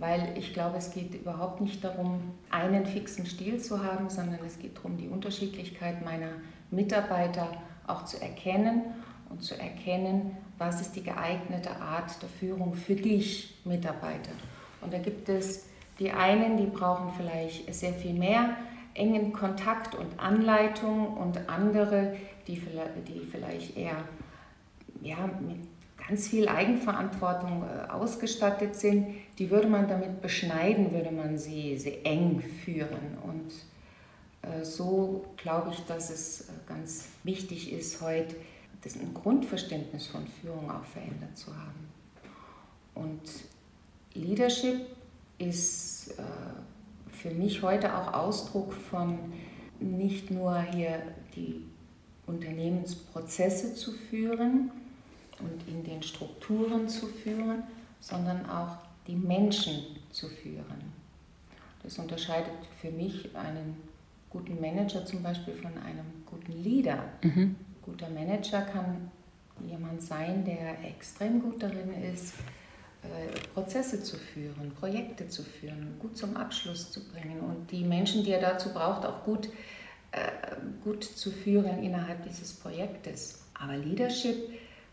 weil 0.01 0.33
ich 0.37 0.55
glaube, 0.55 0.79
es 0.79 0.91
geht 0.91 1.15
überhaupt 1.15 1.61
nicht 1.61 1.85
darum, 1.85 2.21
einen 2.51 2.87
fixen 2.87 3.27
Stil 3.27 3.61
zu 3.61 3.85
haben, 3.85 4.09
sondern 4.09 4.41
es 4.47 4.59
geht 4.59 4.79
darum, 4.79 4.97
die 4.97 5.09
Unterschiedlichkeit 5.09 6.03
meiner 6.05 6.33
Mitarbeiter 6.71 7.49
auch 7.87 8.07
zu 8.07 8.21
erkennen 8.21 8.83
und 9.29 9.43
zu 9.43 9.59
erkennen, 9.61 10.37
was 10.59 10.81
ist 10.81 10.97
die 10.97 11.03
geeignete 11.03 11.77
Art 11.77 12.21
der 12.23 12.29
Führung 12.29 12.75
für 12.75 12.95
dich, 12.95 13.61
Mitarbeiter. 13.65 14.33
Und 14.81 14.93
da 14.93 14.99
gibt 14.99 15.29
es 15.29 15.67
die 15.99 16.11
einen, 16.11 16.57
die 16.57 16.67
brauchen 16.67 17.13
vielleicht 17.17 17.73
sehr 17.75 17.93
viel 17.93 18.15
mehr 18.15 18.57
engen 18.95 19.33
Kontakt 19.33 19.95
und 19.95 20.19
Anleitung 20.19 21.09
und 21.17 21.49
andere, 21.49 22.17
die 22.47 22.57
vielleicht, 22.57 23.77
eher 23.77 24.05
ja, 25.03 25.31
mit 25.41 25.59
ganz 26.11 26.27
viel 26.27 26.49
Eigenverantwortung 26.49 27.63
äh, 27.63 27.89
ausgestattet 27.89 28.75
sind, 28.75 29.15
die 29.39 29.49
würde 29.49 29.69
man 29.69 29.87
damit 29.87 30.21
beschneiden, 30.21 30.91
würde 30.91 31.13
man 31.13 31.39
sie, 31.39 31.79
sie 31.79 32.05
eng 32.05 32.41
führen. 32.41 33.17
Und 33.23 33.53
äh, 34.43 34.65
so 34.65 35.25
glaube 35.37 35.71
ich, 35.71 35.79
dass 35.87 36.11
es 36.11 36.41
äh, 36.41 36.45
ganz 36.67 37.07
wichtig 37.23 37.73
ist, 37.73 38.01
heute 38.01 38.35
das 38.83 38.97
ein 38.97 39.15
Grundverständnis 39.15 40.09
von 40.09 40.27
Führung 40.27 40.69
auch 40.69 40.83
verändert 40.83 41.37
zu 41.37 41.55
haben. 41.57 41.89
Und 42.97 43.21
Leadership 44.15 44.81
ist 45.39 46.15
für 47.11 47.31
mich 47.31 47.63
heute 47.63 47.95
auch 47.95 48.13
Ausdruck 48.13 48.73
von 48.73 49.19
nicht 49.79 50.31
nur 50.31 50.61
hier 50.61 51.03
die 51.37 51.63
Unternehmensprozesse 52.27 53.75
zu 53.75 53.93
führen 53.93 54.71
und 55.41 55.69
in 55.69 55.85
den 55.85 56.03
Strukturen 56.03 56.89
zu 56.89 57.07
führen, 57.07 57.63
sondern 58.01 58.49
auch 58.49 58.77
die 59.07 59.17
Menschen 59.17 59.85
zu 60.11 60.29
führen. 60.29 60.93
Das 61.83 61.99
unterscheidet 61.99 62.53
für 62.81 62.91
mich 62.91 63.35
einen 63.37 63.77
guten 64.29 64.61
Manager 64.61 65.05
zum 65.05 65.23
Beispiel 65.23 65.55
von 65.55 65.73
einem 65.79 66.07
guten 66.27 66.63
Leader. 66.63 67.05
Mhm. 67.23 67.57
Guter 67.83 68.09
Manager 68.11 68.63
kann 68.63 69.11
jemand 69.67 70.03
sein, 70.03 70.45
der 70.45 70.85
extrem 70.89 71.41
gut 71.41 71.63
darin 71.63 71.93
ist, 72.15 72.35
äh, 73.03 73.39
Prozesse 73.55 74.03
zu 74.03 74.17
führen, 74.17 74.73
Projekte 74.79 75.29
zu 75.29 75.43
führen, 75.43 75.97
gut 75.99 76.17
zum 76.17 76.37
Abschluss 76.37 76.91
zu 76.91 77.01
bringen 77.09 77.41
und 77.41 77.71
die 77.71 77.85
Menschen, 77.85 78.25
die 78.25 78.31
er 78.31 78.41
dazu 78.41 78.71
braucht, 78.73 79.07
auch 79.07 79.25
gut, 79.25 79.49
äh, 80.13 80.19
gut 80.85 81.05
zu 81.05 81.31
führen 81.31 81.83
innerhalb 81.83 82.23
dieses 82.25 82.53
Projektes. 82.53 83.43
Aber 83.55 83.77
Leadership 83.77 84.37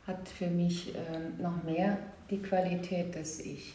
hat 0.07 0.29
für 0.29 0.47
mich 0.47 0.95
äh, 0.95 1.41
noch 1.41 1.63
mehr 1.63 1.99
die 2.29 2.41
Qualität, 2.41 3.15
dass 3.15 3.39
ich 3.39 3.73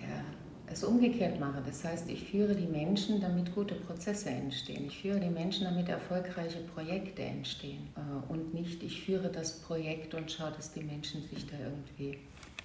ja, 0.00 0.24
es 0.72 0.84
umgekehrt 0.84 1.40
mache. 1.40 1.60
Das 1.66 1.84
heißt, 1.84 2.08
ich 2.08 2.30
führe 2.30 2.54
die 2.54 2.66
Menschen, 2.66 3.20
damit 3.20 3.52
gute 3.52 3.74
Prozesse 3.74 4.30
entstehen. 4.30 4.86
Ich 4.86 5.02
führe 5.02 5.18
die 5.18 5.30
Menschen, 5.30 5.64
damit 5.64 5.88
erfolgreiche 5.88 6.60
Projekte 6.74 7.22
entstehen. 7.22 7.88
Äh, 7.96 8.32
und 8.32 8.54
nicht, 8.54 8.82
ich 8.84 9.04
führe 9.04 9.28
das 9.28 9.58
Projekt 9.60 10.14
und 10.14 10.30
schaue, 10.30 10.52
dass 10.52 10.72
die 10.72 10.84
Menschen 10.84 11.22
sich 11.28 11.44
da 11.46 11.56
irgendwie 11.58 12.18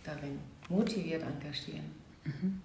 darin 0.03 0.37
motiviert 0.69 1.23
engagieren. 1.23 1.85
Mhm. 2.23 2.61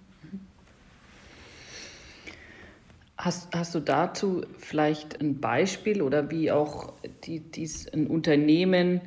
Hast, 3.17 3.55
hast 3.55 3.73
du 3.73 3.79
dazu 3.79 4.41
vielleicht 4.57 5.21
ein 5.21 5.39
Beispiel 5.39 6.01
oder 6.01 6.29
wie 6.29 6.51
auch 6.51 6.93
die, 7.23 7.39
dies, 7.39 7.87
ein 7.93 8.07
Unternehmen 8.07 9.01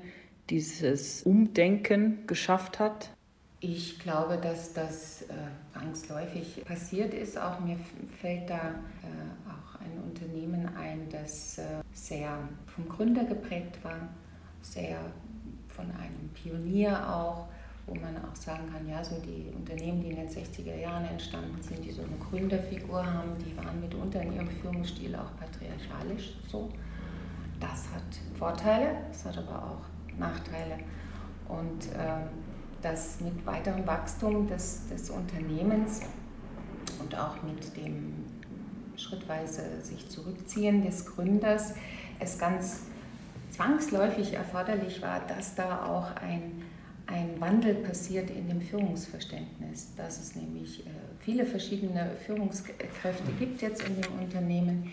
dieses 0.50 1.22
Umdenken 1.22 2.26
geschafft 2.26 2.78
hat? 2.78 3.10
Ich 3.60 3.98
glaube, 3.98 4.38
dass 4.38 4.72
das 4.74 5.22
äh, 5.22 5.34
zwangsläufig 5.72 6.64
passiert 6.64 7.14
ist. 7.14 7.38
Auch 7.38 7.60
mir 7.60 7.78
fällt 8.20 8.50
da 8.50 8.56
äh, 8.56 9.48
auch 9.48 9.80
ein 9.80 10.02
Unternehmen 10.04 10.68
ein, 10.76 11.08
das 11.10 11.58
äh, 11.58 11.62
sehr 11.92 12.38
vom 12.66 12.88
Gründer 12.88 13.24
geprägt 13.24 13.82
war, 13.82 14.08
sehr 14.62 14.98
von 15.68 15.86
einem 15.92 16.30
Pionier 16.34 17.08
auch 17.08 17.48
wo 17.86 17.94
man 17.94 18.16
auch 18.16 18.34
sagen 18.34 18.64
kann, 18.72 18.88
ja, 18.88 19.02
so 19.02 19.16
die 19.20 19.52
Unternehmen, 19.54 20.00
die 20.00 20.10
in 20.10 20.16
den 20.16 20.28
60er 20.28 20.74
Jahren 20.76 21.04
entstanden 21.04 21.62
sind, 21.62 21.84
die 21.84 21.92
so 21.92 22.02
eine 22.02 22.16
Gründerfigur 22.16 23.04
haben, 23.04 23.30
die 23.38 23.56
waren 23.56 23.80
mitunter 23.80 24.22
in 24.22 24.32
ihrem 24.32 24.48
Führungsstil 24.48 25.14
auch 25.14 25.30
patriarchalisch 25.38 26.34
so. 26.50 26.68
Das 27.60 27.88
hat 27.94 28.02
Vorteile, 28.36 28.96
es 29.10 29.24
hat 29.24 29.38
aber 29.38 29.64
auch 29.64 29.95
Nachteile. 30.18 30.78
Und 31.48 31.86
ähm, 31.94 32.28
das 32.82 33.20
mit 33.20 33.46
weiterem 33.46 33.86
Wachstum 33.86 34.46
des, 34.46 34.88
des 34.88 35.10
Unternehmens 35.10 36.00
und 37.00 37.16
auch 37.16 37.42
mit 37.42 37.76
dem 37.76 38.24
schrittweise 38.96 39.62
sich 39.82 40.08
zurückziehen 40.08 40.82
des 40.82 41.06
Gründers 41.06 41.74
es 42.18 42.38
ganz 42.38 42.80
zwangsläufig 43.50 44.34
erforderlich 44.34 45.02
war, 45.02 45.20
dass 45.26 45.54
da 45.54 45.84
auch 45.86 46.16
ein 46.16 46.62
ein 47.06 47.40
Wandel 47.40 47.74
passiert 47.76 48.30
in 48.30 48.48
dem 48.48 48.60
Führungsverständnis, 48.60 49.94
dass 49.96 50.20
es 50.20 50.34
nämlich 50.34 50.84
äh, 50.86 50.90
viele 51.20 51.46
verschiedene 51.46 52.10
Führungskräfte 52.26 53.32
gibt 53.38 53.62
jetzt 53.62 53.86
in 53.86 54.00
dem 54.00 54.12
Unternehmen, 54.20 54.92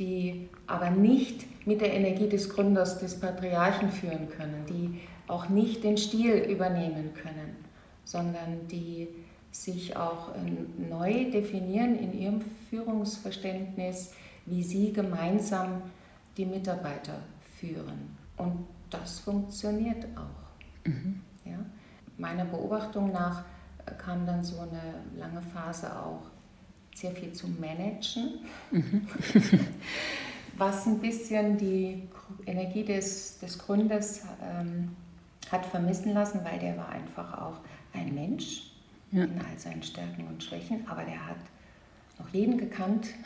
die 0.00 0.48
aber 0.66 0.90
nicht 0.90 1.66
mit 1.66 1.82
der 1.82 1.92
Energie 1.92 2.28
des 2.28 2.48
Gründers, 2.48 2.98
des 2.98 3.20
Patriarchen 3.20 3.90
führen 3.90 4.30
können, 4.30 4.64
die 4.66 4.98
auch 5.28 5.48
nicht 5.50 5.84
den 5.84 5.98
Stil 5.98 6.36
übernehmen 6.36 7.12
können, 7.14 7.56
sondern 8.04 8.66
die 8.68 9.08
sich 9.52 9.96
auch 9.96 10.34
äh, 10.34 10.88
neu 10.88 11.30
definieren 11.30 11.98
in 11.98 12.18
ihrem 12.18 12.40
Führungsverständnis, 12.70 14.14
wie 14.46 14.62
sie 14.62 14.92
gemeinsam 14.92 15.82
die 16.36 16.46
Mitarbeiter 16.46 17.18
führen. 17.58 18.16
Und 18.36 18.66
das 18.88 19.20
funktioniert 19.20 20.06
auch. 20.16 20.88
Mhm. 20.88 21.20
Ja? 21.44 21.58
Meiner 22.16 22.46
Beobachtung 22.46 23.12
nach 23.12 23.44
äh, 23.84 23.92
kam 23.98 24.24
dann 24.24 24.42
so 24.42 24.60
eine 24.60 24.94
lange 25.18 25.42
Phase 25.42 25.94
auch 25.94 26.22
sehr 26.94 27.12
viel 27.12 27.32
zu 27.32 27.48
managen, 27.48 28.40
mhm. 28.70 29.06
was 30.56 30.86
ein 30.86 30.98
bisschen 30.98 31.56
die 31.56 32.08
Energie 32.46 32.84
des, 32.84 33.38
des 33.38 33.58
Gründers 33.58 34.22
ähm, 34.42 34.90
hat 35.50 35.66
vermissen 35.66 36.12
lassen, 36.12 36.40
weil 36.44 36.58
der 36.58 36.76
war 36.76 36.90
einfach 36.90 37.40
auch 37.40 37.56
ein 37.92 38.14
Mensch 38.14 38.70
ja. 39.10 39.24
in 39.24 39.38
all 39.38 39.58
seinen 39.58 39.82
Stärken 39.82 40.26
und 40.26 40.42
Schwächen, 40.42 40.86
aber 40.88 41.02
der 41.04 41.26
hat 41.26 41.38
noch 42.18 42.28
jeden 42.30 42.58
gekannt. 42.58 43.08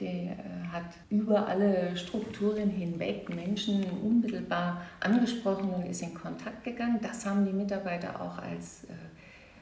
der 0.00 0.08
äh, 0.08 0.36
hat 0.72 0.84
über 1.10 1.46
alle 1.46 1.96
Strukturen 1.96 2.70
hinweg 2.70 3.28
Menschen 3.34 3.84
unmittelbar 4.02 4.82
angesprochen 5.00 5.70
und 5.70 5.86
ist 5.86 6.02
in 6.02 6.14
Kontakt 6.14 6.64
gegangen. 6.64 6.98
Das 7.02 7.26
haben 7.26 7.44
die 7.44 7.52
Mitarbeiter 7.52 8.20
auch 8.20 8.38
als, 8.38 8.84
äh, 8.84 8.92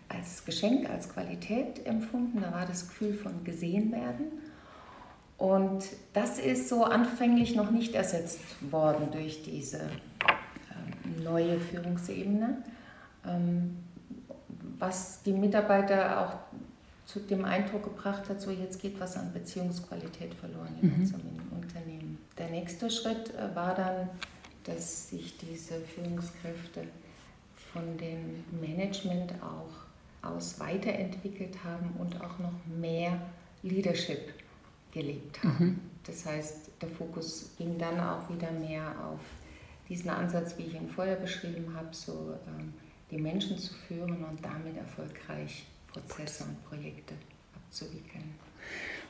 als 0.09 0.45
Geschenk, 0.45 0.88
als 0.88 1.09
Qualität 1.09 1.85
empfunden. 1.87 2.40
Da 2.40 2.53
war 2.53 2.66
das 2.66 2.88
Gefühl 2.88 3.14
von 3.14 3.45
gesehen 3.45 3.92
werden. 3.92 4.27
Und 5.38 5.85
das 6.14 6.38
ist 6.38 6.69
so 6.69 6.85
anfänglich 6.85 7.55
noch 7.55 7.71
nicht 7.71 7.95
ersetzt 7.95 8.40
worden 8.71 9.09
durch 9.12 9.42
diese 9.42 9.81
ähm, 9.81 11.23
neue 11.23 11.59
Führungsebene, 11.59 12.62
ähm, 13.27 13.77
was 14.79 15.23
die 15.23 15.33
Mitarbeiter 15.33 16.21
auch 16.21 16.35
zu 17.05 17.21
dem 17.21 17.45
Eindruck 17.45 17.85
gebracht 17.85 18.29
hat, 18.29 18.40
so 18.40 18.51
jetzt 18.51 18.81
geht 18.81 18.99
was 18.99 19.16
an 19.16 19.33
Beziehungsqualität 19.33 20.35
verloren 20.35 20.75
in 20.81 20.88
mhm. 20.88 21.01
unserem 21.01 21.23
Unternehmen. 21.53 22.19
Der 22.38 22.49
nächste 22.49 22.90
Schritt 22.90 23.33
äh, 23.35 23.55
war 23.55 23.75
dann, 23.75 24.09
dass 24.64 25.11
sich 25.11 25.37
diese 25.38 25.81
Führungskräfte 25.81 26.83
von 27.73 27.97
dem 27.99 28.45
Management 28.61 29.35
auch 29.42 29.86
aus 30.29 30.59
weiterentwickelt 30.61 31.62
haben 31.65 31.91
und 31.99 32.21
auch 32.21 32.39
noch 32.39 32.55
mehr 32.79 33.21
Leadership 33.62 34.33
gelebt 34.93 35.43
haben. 35.43 35.65
Mhm. 35.65 35.81
Das 36.05 36.25
heißt, 36.25 36.71
der 36.81 36.89
Fokus 36.89 37.51
ging 37.59 37.79
dann 37.79 37.99
auch 37.99 38.29
wieder 38.31 38.51
mehr 38.51 38.95
auf 39.05 39.21
diesen 39.89 40.11
Ansatz, 40.11 40.57
wie 40.59 40.65
ich 40.65 40.75
ihn 40.75 40.89
vorher 40.89 41.17
beschrieben 41.17 41.75
habe, 41.75 41.89
so 41.95 42.35
ähm, 42.47 42.73
die 43.11 43.19
Menschen 43.19 43.59
zu 43.59 43.75
führen 43.75 44.25
und 44.25 44.45
damit 44.45 44.77
erfolgreich 44.77 45.67
Prozesse 45.89 46.45
und 46.45 46.65
Projekte 46.65 47.15
abzuwickeln. 47.55 48.35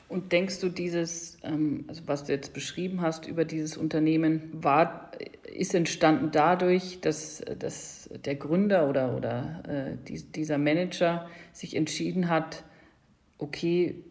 Und 0.08 0.30
denkst 0.30 0.60
du, 0.60 0.68
dieses, 0.68 1.38
ähm, 1.42 1.84
also 1.88 2.02
was 2.06 2.24
du 2.24 2.32
jetzt 2.32 2.54
beschrieben 2.54 3.02
hast 3.02 3.26
über 3.26 3.44
dieses 3.44 3.76
Unternehmen, 3.76 4.50
war, 4.52 5.10
ist 5.52 5.74
entstanden 5.74 6.30
dadurch, 6.30 7.00
dass, 7.00 7.42
dass 7.58 8.08
der 8.24 8.36
Gründer 8.36 8.88
oder, 8.88 9.16
oder 9.16 9.62
äh, 9.68 10.12
dieser 10.34 10.58
Manager 10.58 11.28
sich 11.52 11.74
entschieden 11.74 12.28
hat, 12.28 12.62
okay, 13.38 14.04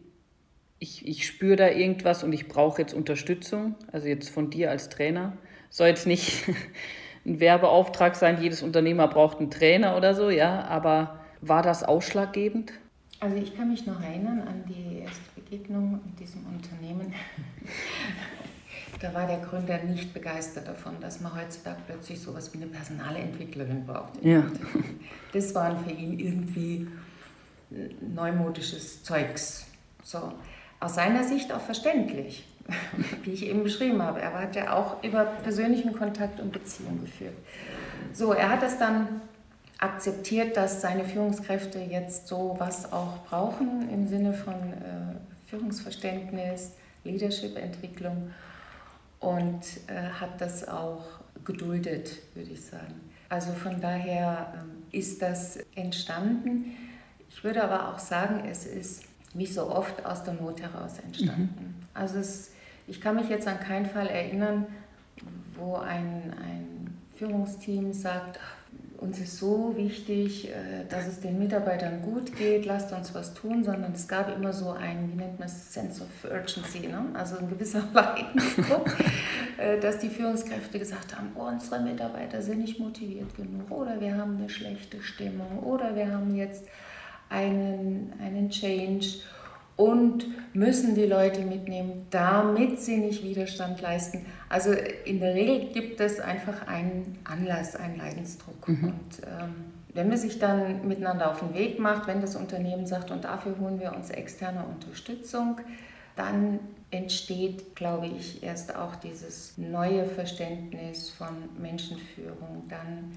ich, 0.78 1.06
ich 1.06 1.26
spüre 1.26 1.56
da 1.56 1.70
irgendwas 1.70 2.22
und 2.22 2.32
ich 2.32 2.48
brauche 2.48 2.82
jetzt 2.82 2.92
Unterstützung, 2.92 3.76
also 3.90 4.06
jetzt 4.06 4.28
von 4.28 4.50
dir 4.50 4.70
als 4.70 4.90
Trainer. 4.90 5.36
Soll 5.70 5.88
jetzt 5.88 6.06
nicht 6.06 6.44
ein 7.24 7.40
Werbeauftrag 7.40 8.16
sein, 8.16 8.42
jedes 8.42 8.62
Unternehmer 8.62 9.08
braucht 9.08 9.38
einen 9.38 9.50
Trainer 9.50 9.96
oder 9.96 10.14
so, 10.14 10.28
ja, 10.28 10.64
aber 10.66 11.20
war 11.40 11.62
das 11.62 11.82
ausschlaggebend? 11.82 12.72
Also 13.20 13.36
ich 13.36 13.56
kann 13.56 13.70
mich 13.70 13.86
noch 13.86 14.02
erinnern 14.02 14.42
an 14.42 14.64
die 14.68 14.98
erste 14.98 15.35
Begegnung 15.48 16.00
mit 16.04 16.18
diesem 16.18 16.44
Unternehmen. 16.46 17.14
da 19.00 19.14
war 19.14 19.26
der 19.26 19.38
Gründer 19.38 19.78
nicht 19.78 20.12
begeistert 20.12 20.66
davon, 20.66 21.00
dass 21.00 21.20
man 21.20 21.34
heutzutage 21.36 21.78
plötzlich 21.86 22.20
sowas 22.20 22.52
wie 22.52 22.58
eine 22.58 22.66
Personalentwicklerin 22.66 23.86
braucht. 23.86 24.22
Ja. 24.22 24.42
Das 25.32 25.54
waren 25.54 25.84
für 25.84 25.90
ihn 25.90 26.18
irgendwie 26.18 26.88
neumodisches 28.14 29.02
Zeugs. 29.02 29.66
So. 30.02 30.32
Aus 30.80 30.94
seiner 30.94 31.24
Sicht 31.24 31.52
auch 31.52 31.60
verständlich, 31.60 32.46
wie 33.24 33.32
ich 33.32 33.44
eben 33.46 33.62
beschrieben 33.62 34.00
habe. 34.00 34.20
Er 34.20 34.32
hat 34.32 34.56
ja 34.56 34.74
auch 34.74 35.02
über 35.02 35.24
persönlichen 35.24 35.92
Kontakt 35.92 36.40
und 36.40 36.52
Beziehung 36.52 37.00
geführt. 37.00 37.34
So, 38.12 38.32
er 38.32 38.50
hat 38.50 38.62
das 38.62 38.78
dann 38.78 39.20
akzeptiert, 39.78 40.56
dass 40.56 40.80
seine 40.80 41.04
Führungskräfte 41.04 41.80
jetzt 41.80 42.28
so 42.28 42.56
was 42.58 42.92
auch 42.92 43.24
brauchen 43.26 43.90
im 43.90 44.06
Sinne 44.06 44.32
von 44.32 44.54
äh, 44.54 45.35
Führungsverständnis, 45.46 46.72
Leadership-Entwicklung 47.04 48.30
und 49.20 49.62
äh, 49.86 50.10
hat 50.20 50.40
das 50.40 50.66
auch 50.66 51.04
geduldet, 51.44 52.18
würde 52.34 52.50
ich 52.50 52.64
sagen. 52.64 53.00
Also 53.28 53.52
von 53.52 53.80
daher 53.80 54.66
äh, 54.92 54.98
ist 54.98 55.22
das 55.22 55.58
entstanden. 55.74 56.72
Ich 57.28 57.42
würde 57.44 57.62
aber 57.62 57.88
auch 57.92 57.98
sagen, 57.98 58.44
es 58.48 58.66
ist 58.66 59.04
wie 59.34 59.46
so 59.46 59.68
oft 59.68 60.04
aus 60.06 60.24
der 60.24 60.34
Not 60.34 60.60
heraus 60.62 60.98
entstanden. 60.98 61.54
Mhm. 61.58 61.74
Also 61.94 62.18
es, 62.18 62.52
ich 62.86 63.00
kann 63.00 63.16
mich 63.16 63.28
jetzt 63.28 63.46
an 63.46 63.60
keinen 63.60 63.86
Fall 63.86 64.06
erinnern, 64.06 64.66
wo 65.54 65.76
ein, 65.76 66.32
ein 66.42 66.96
Führungsteam 67.16 67.92
sagt, 67.92 68.38
uns 68.98 69.18
ist 69.18 69.38
so 69.38 69.74
wichtig, 69.76 70.48
äh, 70.48 70.84
dass 70.88 71.06
es 71.06 71.20
den 71.20 71.38
Mitarbeitern 71.38 72.02
gut 72.02 72.34
geht, 72.36 72.64
lasst 72.64 72.92
uns 72.92 73.14
was 73.14 73.34
tun, 73.34 73.62
sondern 73.62 73.92
es 73.92 74.08
gab 74.08 74.34
immer 74.34 74.52
so 74.52 74.70
ein, 74.70 75.10
wie 75.12 75.16
nennt 75.16 75.38
man 75.38 75.48
es, 75.48 75.72
Sense 75.72 76.02
of 76.02 76.30
Urgency, 76.30 76.86
ne? 76.88 77.04
also 77.14 77.38
ein 77.38 77.48
gewisser 77.48 77.82
Leidensdruck, 77.92 78.96
äh, 79.58 79.78
dass 79.78 79.98
die 79.98 80.08
Führungskräfte 80.08 80.78
gesagt 80.78 81.16
haben, 81.16 81.30
unsere 81.34 81.80
Mitarbeiter 81.80 82.40
sind 82.40 82.60
nicht 82.60 82.80
motiviert 82.80 83.34
genug 83.36 83.70
oder 83.70 84.00
wir 84.00 84.16
haben 84.16 84.38
eine 84.38 84.48
schlechte 84.48 85.02
Stimmung 85.02 85.58
oder 85.60 85.94
wir 85.94 86.10
haben 86.10 86.34
jetzt 86.34 86.64
einen, 87.28 88.12
einen 88.20 88.50
Change 88.50 89.18
und 89.76 90.26
müssen 90.54 90.94
die 90.94 91.04
Leute 91.04 91.42
mitnehmen, 91.42 92.06
damit 92.10 92.80
sie 92.80 92.96
nicht 92.96 93.22
Widerstand 93.22 93.80
leisten. 93.82 94.24
Also 94.48 94.72
in 95.04 95.20
der 95.20 95.34
Regel 95.34 95.72
gibt 95.72 96.00
es 96.00 96.20
einfach 96.20 96.66
einen 96.66 97.18
Anlass, 97.24 97.74
einen 97.74 97.96
Leidensdruck. 97.96 98.68
Mhm. 98.68 98.84
Und 98.84 99.26
ähm, 99.26 99.54
wenn 99.92 100.08
man 100.08 100.18
sich 100.18 100.38
dann 100.38 100.86
miteinander 100.86 101.30
auf 101.30 101.40
den 101.40 101.54
Weg 101.54 101.78
macht, 101.78 102.06
wenn 102.06 102.20
das 102.20 102.36
Unternehmen 102.36 102.86
sagt, 102.86 103.10
und 103.10 103.24
dafür 103.24 103.56
holen 103.58 103.80
wir 103.80 103.94
uns 103.94 104.10
externe 104.10 104.64
Unterstützung, 104.64 105.60
dann 106.14 106.60
entsteht, 106.90 107.74
glaube 107.74 108.06
ich, 108.06 108.42
erst 108.42 108.76
auch 108.76 108.96
dieses 108.96 109.58
neue 109.58 110.06
Verständnis 110.06 111.10
von 111.10 111.34
Menschenführung. 111.58 112.64
Dann 112.68 113.16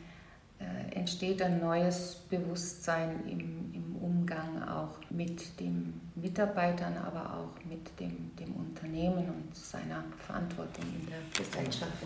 entsteht 0.92 1.42
ein 1.42 1.60
neues 1.60 2.16
Bewusstsein 2.30 3.22
im, 3.28 3.74
im 3.74 3.96
Umgang 4.02 4.62
auch 4.64 5.00
mit 5.10 5.60
den 5.60 6.00
Mitarbeitern, 6.16 6.98
aber 6.98 7.34
auch 7.34 7.66
mit 7.70 8.00
dem, 8.00 8.32
dem 8.40 8.54
Unternehmen 8.56 9.26
und 9.30 9.56
seiner 9.56 10.04
Verantwortung 10.18 10.86
in 11.00 11.08
der 11.08 11.20
Gesellschaft. 11.36 12.04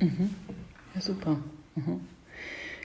Mhm. 0.00 0.34
Ja, 0.94 1.00
super. 1.00 1.38
Mhm. 1.74 2.00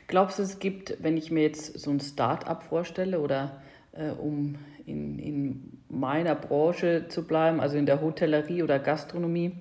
Glaubst 0.07 0.39
du, 0.39 0.43
es 0.43 0.59
gibt, 0.59 0.97
wenn 1.01 1.17
ich 1.17 1.31
mir 1.31 1.43
jetzt 1.43 1.79
so 1.79 1.89
ein 1.91 1.99
Start-up 1.99 2.63
vorstelle 2.63 3.19
oder 3.19 3.61
äh, 3.93 4.09
um 4.09 4.55
in, 4.85 5.19
in 5.19 5.81
meiner 5.89 6.35
Branche 6.35 7.05
zu 7.07 7.25
bleiben, 7.25 7.59
also 7.59 7.77
in 7.77 7.85
der 7.85 8.01
Hotellerie 8.01 8.63
oder 8.63 8.79
Gastronomie, 8.79 9.53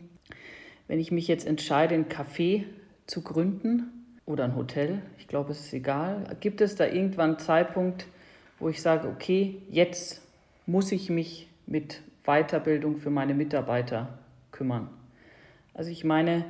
wenn 0.89 0.99
ich 0.99 1.13
mich 1.13 1.29
jetzt 1.29 1.47
entscheide, 1.47 1.95
ein 1.95 2.07
Café 2.07 2.65
zu 3.07 3.23
gründen, 3.23 4.02
oder 4.27 4.45
ein 4.45 4.57
Hotel, 4.57 5.03
ich 5.19 5.27
glaube, 5.27 5.53
es 5.53 5.61
ist 5.61 5.73
egal. 5.73 6.25
Gibt 6.41 6.61
es 6.61 6.77
da 6.77 6.87
irgendwann 6.87 7.31
einen 7.31 7.39
Zeitpunkt, 7.39 8.07
wo 8.59 8.69
ich 8.69 8.81
sage, 8.81 9.09
okay, 9.09 9.61
jetzt 9.71 10.23
muss 10.67 10.93
ich 10.93 11.11
mich 11.11 11.49
mit 11.67 12.03
Weiterbildung 12.25 12.97
für 12.97 13.11
meine 13.11 13.35
Mitarbeiter 13.35 14.19
kümmern? 14.53 14.89
Also 15.75 15.91
ich 15.91 16.05
meine, 16.05 16.45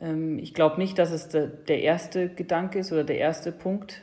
ähm, 0.00 0.38
ich 0.38 0.54
glaube 0.54 0.78
nicht, 0.78 0.98
dass 0.98 1.10
es 1.10 1.28
der 1.28 1.80
erste 1.80 2.28
Gedanke 2.28 2.78
ist 2.78 2.92
oder 2.92 3.02
der 3.02 3.18
erste 3.18 3.50
Punkt, 3.50 4.02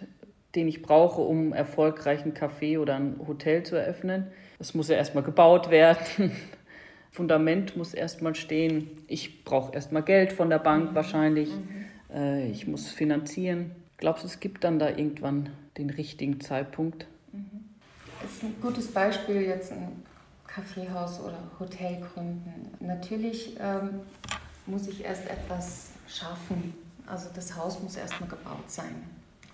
den 0.56 0.68
ich 0.68 0.82
brauche, 0.82 1.22
um 1.22 1.54
erfolgreich 1.54 2.26
ein 2.26 2.34
Café 2.34 2.80
oder 2.80 2.96
ein 2.96 3.22
Hotel 3.26 3.64
zu 3.64 3.76
eröffnen. 3.76 4.28
Es 4.60 4.74
muss 4.74 4.90
ja 4.90 4.98
erstmal 4.98 5.24
gebaut 5.24 5.72
werden. 5.72 6.32
Fundament 7.12 7.78
muss 7.78 7.94
erstmal 7.94 8.36
stehen. 8.36 8.90
Ich 9.08 9.46
brauche 9.46 9.74
erstmal 9.74 10.04
Geld 10.04 10.34
von 10.34 10.50
der 10.50 10.60
Bank 10.60 10.94
wahrscheinlich. 10.94 11.50
Mhm 11.50 11.83
äh, 12.14 12.48
ich 12.50 12.68
muss 12.68 12.90
finanzieren. 12.90 13.72
Glaubst 13.98 14.24
du, 14.24 14.28
es 14.28 14.40
gibt 14.40 14.64
dann 14.64 14.80
da 14.80 14.90
irgendwann 14.90 15.50
den 15.78 15.90
richtigen 15.90 16.40
Zeitpunkt? 16.40 17.08
Das 18.22 18.32
ist 18.32 18.44
ein 18.44 18.56
gutes 18.62 18.88
Beispiel 18.88 19.42
jetzt 19.42 19.72
ein 19.72 20.04
Kaffeehaus 20.48 21.20
oder 21.20 21.38
Hotel 21.60 22.02
gründen. 22.14 22.70
Natürlich 22.80 23.58
ähm, 23.60 24.02
muss 24.66 24.88
ich 24.88 25.04
erst 25.04 25.30
etwas 25.30 25.92
schaffen. 26.08 26.74
Also 27.06 27.30
das 27.36 27.56
Haus 27.58 27.82
muss 27.82 27.96
erstmal 27.98 28.30
gebaut 28.30 28.70
sein 28.70 28.96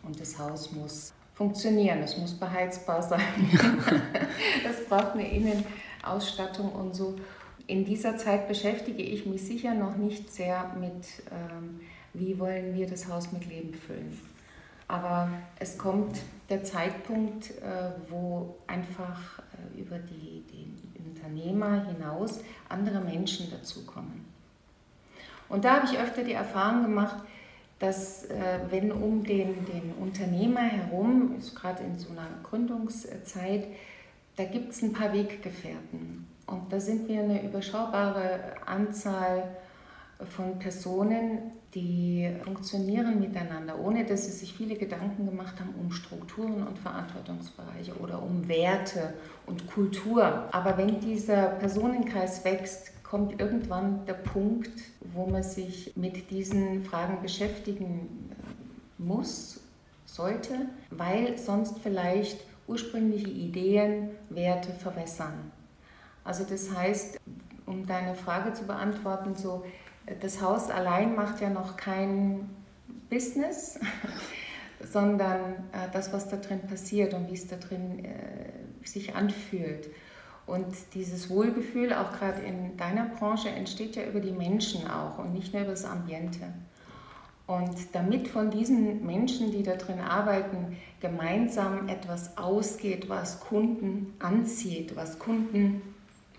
und 0.04 0.20
das 0.20 0.38
Haus 0.38 0.72
muss 0.72 1.14
funktionieren, 1.34 2.00
es 2.00 2.18
muss 2.18 2.34
beheizbar 2.34 3.02
sein. 3.02 3.22
Es 4.70 4.86
braucht 4.88 5.14
eine 5.14 5.30
Innenausstattung 5.32 6.72
und 6.72 6.94
so. 6.94 7.16
In 7.66 7.86
dieser 7.86 8.18
Zeit 8.18 8.48
beschäftige 8.48 9.02
ich 9.04 9.26
mich 9.26 9.44
sicher 9.44 9.74
noch 9.74 9.96
nicht 9.96 10.34
sehr 10.34 10.76
mit 10.80 11.06
ähm, 11.32 11.80
wie 12.14 12.38
wollen 12.40 12.74
wir 12.76 12.88
das 12.88 13.08
Haus 13.08 13.32
mit 13.32 13.48
Leben 13.48 13.74
füllen. 13.74 14.20
Aber 14.88 15.30
es 15.60 15.78
kommt 15.78 16.20
der 16.50 16.64
Zeitpunkt, 16.64 17.52
äh, 17.52 17.92
wo 18.10 18.56
einfach 18.66 19.40
äh, 19.40 19.80
über 19.80 20.00
die, 20.00 20.44
die 20.52 20.74
Unternehmer 21.06 21.86
hinaus 21.86 22.42
andere 22.68 23.00
Menschen 23.00 23.52
dazukommen. 23.52 24.26
Und 25.48 25.66
da 25.66 25.78
habe 25.78 25.86
ich 25.86 26.00
öfter 26.00 26.24
die 26.24 26.34
Erfahrung 26.34 26.84
gemacht, 26.84 27.18
dass 27.80 28.26
äh, 28.26 28.60
wenn 28.70 28.92
um 28.92 29.24
den, 29.24 29.66
den 29.66 29.94
Unternehmer 30.00 30.62
herum, 30.62 31.38
gerade 31.56 31.84
in 31.84 31.98
so 31.98 32.10
einer 32.12 32.28
Gründungszeit, 32.44 33.68
da 34.36 34.44
gibt 34.46 34.72
es 34.72 34.82
ein 34.82 34.94
paar 34.94 35.14
Weggefährten. 35.14 36.28
Und 36.46 36.72
da 36.72 36.80
sind 36.80 37.08
wir 37.08 37.22
eine 37.22 37.44
überschaubare 37.44 38.56
Anzahl 38.66 39.44
von 40.36 40.60
Personen, 40.60 41.52
die 41.76 42.30
funktionieren 42.44 43.20
miteinander, 43.20 43.80
ohne 43.80 44.06
dass 44.06 44.26
sie 44.26 44.32
sich 44.32 44.54
viele 44.54 44.76
Gedanken 44.76 45.26
gemacht 45.26 45.60
haben 45.60 45.74
um 45.80 45.92
Strukturen 45.92 46.66
und 46.66 46.80
Verantwortungsbereiche 46.80 47.94
oder 48.00 48.24
um 48.24 48.48
Werte 48.48 49.14
und 49.46 49.68
Kultur. 49.68 50.50
Aber 50.52 50.78
wenn 50.78 51.00
dieser 51.00 51.48
Personenkreis 51.48 52.44
wächst, 52.44 53.04
kommt 53.04 53.40
irgendwann 53.40 54.06
der 54.06 54.14
Punkt, 54.14 54.72
wo 55.14 55.28
man 55.28 55.44
sich 55.44 55.94
mit 55.96 56.32
diesen 56.32 56.84
Fragen 56.84 57.22
beschäftigen 57.22 58.32
muss, 58.98 59.62
sollte, 60.06 60.54
weil 60.90 61.38
sonst 61.38 61.80
vielleicht 61.80 62.44
ursprüngliche 62.68 63.30
Ideen, 63.30 64.12
Werte 64.30 64.72
verwässern. 64.74 65.52
Also 66.24 66.44
das 66.44 66.76
heißt, 66.76 67.20
um 67.66 67.86
deine 67.86 68.16
Frage 68.16 68.54
zu 68.54 68.66
beantworten, 68.66 69.36
so 69.36 69.64
das 70.22 70.42
Haus 70.42 70.70
allein 70.70 71.16
macht 71.16 71.42
ja 71.42 71.50
noch 71.50 71.78
kein 71.78 72.50
Business, 73.10 73.80
sondern 74.92 75.54
äh, 75.72 75.90
das, 75.92 76.14
was 76.14 76.30
da 76.30 76.38
drin 76.38 76.62
passiert 76.62 77.14
und 77.14 77.30
wie 77.30 77.34
es 77.34 77.48
da 77.48 77.58
drin 77.58 78.06
äh, 78.06 78.88
sich 78.88 79.16
anfühlt. 79.16 79.90
Und 80.46 80.66
dieses 80.96 81.30
Wohlgefühl, 81.30 81.94
auch 81.94 82.12
gerade 82.12 82.42
in 82.42 82.76
deiner 82.76 83.06
Branche, 83.06 83.50
entsteht 83.50 83.96
ja 83.96 84.04
über 84.04 84.20
die 84.20 84.32
Menschen 84.32 84.90
auch 84.90 85.20
und 85.20 85.34
nicht 85.34 85.54
nur 85.54 85.62
über 85.62 85.72
das 85.72 85.86
Ambiente. 85.86 86.42
Und 87.46 87.94
damit 87.94 88.28
von 88.28 88.50
diesen 88.52 89.06
Menschen, 89.06 89.52
die 89.52 89.64
da 89.64 89.76
drin 89.76 90.00
arbeiten, 90.00 90.78
gemeinsam 91.02 91.88
etwas 91.88 92.38
ausgeht, 92.38 93.10
was 93.10 93.40
Kunden 93.40 94.14
anzieht, 94.20 94.96
was 94.96 95.20
Kunden 95.20 95.82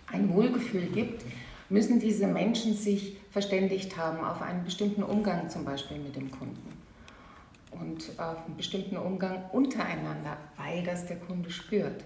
ein 0.06 0.32
Wohlgefühl 0.32 0.86
gibt, 0.86 1.24
müssen 1.68 2.00
diese 2.00 2.26
Menschen 2.26 2.74
sich 2.74 3.19
verständigt 3.30 3.96
haben 3.96 4.24
auf 4.24 4.42
einen 4.42 4.64
bestimmten 4.64 5.02
Umgang 5.02 5.48
zum 5.48 5.64
Beispiel 5.64 5.98
mit 5.98 6.16
dem 6.16 6.30
Kunden 6.30 6.72
und 7.70 8.18
auf 8.18 8.44
einen 8.46 8.56
bestimmten 8.56 8.96
Umgang 8.96 9.48
untereinander, 9.52 10.36
weil 10.56 10.82
das 10.82 11.06
der 11.06 11.16
Kunde 11.16 11.50
spürt. 11.50 12.04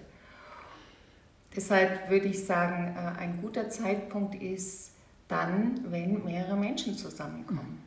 Deshalb 1.57 2.11
würde 2.11 2.27
ich 2.27 2.45
sagen, 2.45 2.95
äh, 2.97 3.21
ein 3.21 3.41
guter 3.41 3.71
Zeitpunkt 3.71 4.35
ist 4.35 4.93
dann, 5.29 5.81
wenn 5.91 6.25
mehrere 6.25 6.57
Menschen 6.57 6.97
zusammenkommen. 6.97 7.83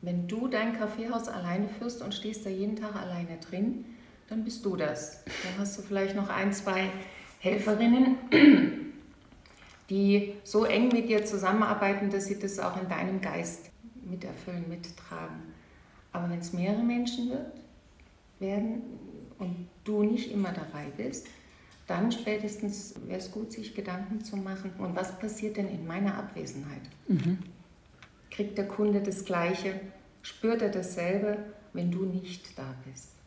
Wenn 0.00 0.28
du 0.28 0.46
dein 0.46 0.78
Kaffeehaus 0.78 1.28
alleine 1.28 1.68
führst 1.68 2.02
und 2.02 2.14
stehst 2.14 2.46
da 2.46 2.50
jeden 2.50 2.76
Tag 2.76 2.94
alleine 2.94 3.38
drin, 3.38 3.84
dann 4.28 4.44
bist 4.44 4.64
du 4.64 4.76
das. 4.76 5.24
Dann 5.24 5.58
hast 5.58 5.76
du 5.78 5.82
vielleicht 5.82 6.14
noch 6.14 6.28
ein, 6.28 6.52
zwei 6.52 6.90
Helferinnen, 7.40 8.87
die 9.90 10.34
so 10.44 10.64
eng 10.64 10.88
mit 10.88 11.08
dir 11.08 11.24
zusammenarbeiten, 11.24 12.10
dass 12.10 12.26
sie 12.26 12.38
das 12.38 12.58
auch 12.58 12.80
in 12.80 12.88
deinem 12.88 13.20
Geist 13.20 13.70
miterfüllen, 14.02 14.68
mittragen. 14.68 15.54
Aber 16.12 16.30
wenn 16.30 16.38
es 16.38 16.52
mehrere 16.52 16.82
Menschen 16.82 17.30
wird, 17.30 17.52
werden 18.38 18.82
und 19.38 19.68
du 19.84 20.02
nicht 20.02 20.30
immer 20.30 20.52
dabei 20.52 20.86
bist, 20.96 21.26
dann 21.86 22.12
spätestens 22.12 22.94
wäre 23.06 23.18
es 23.18 23.30
gut, 23.30 23.50
sich 23.50 23.74
Gedanken 23.74 24.22
zu 24.22 24.36
machen, 24.36 24.72
und 24.78 24.94
was 24.94 25.18
passiert 25.18 25.56
denn 25.56 25.68
in 25.68 25.86
meiner 25.86 26.16
Abwesenheit? 26.16 26.82
Mhm. 27.08 27.38
Kriegt 28.30 28.58
der 28.58 28.68
Kunde 28.68 29.00
das 29.00 29.24
Gleiche? 29.24 29.80
Spürt 30.22 30.60
er 30.60 30.68
dasselbe, 30.68 31.38
wenn 31.72 31.90
du 31.90 32.04
nicht 32.04 32.58
da 32.58 32.74
bist? 32.84 33.17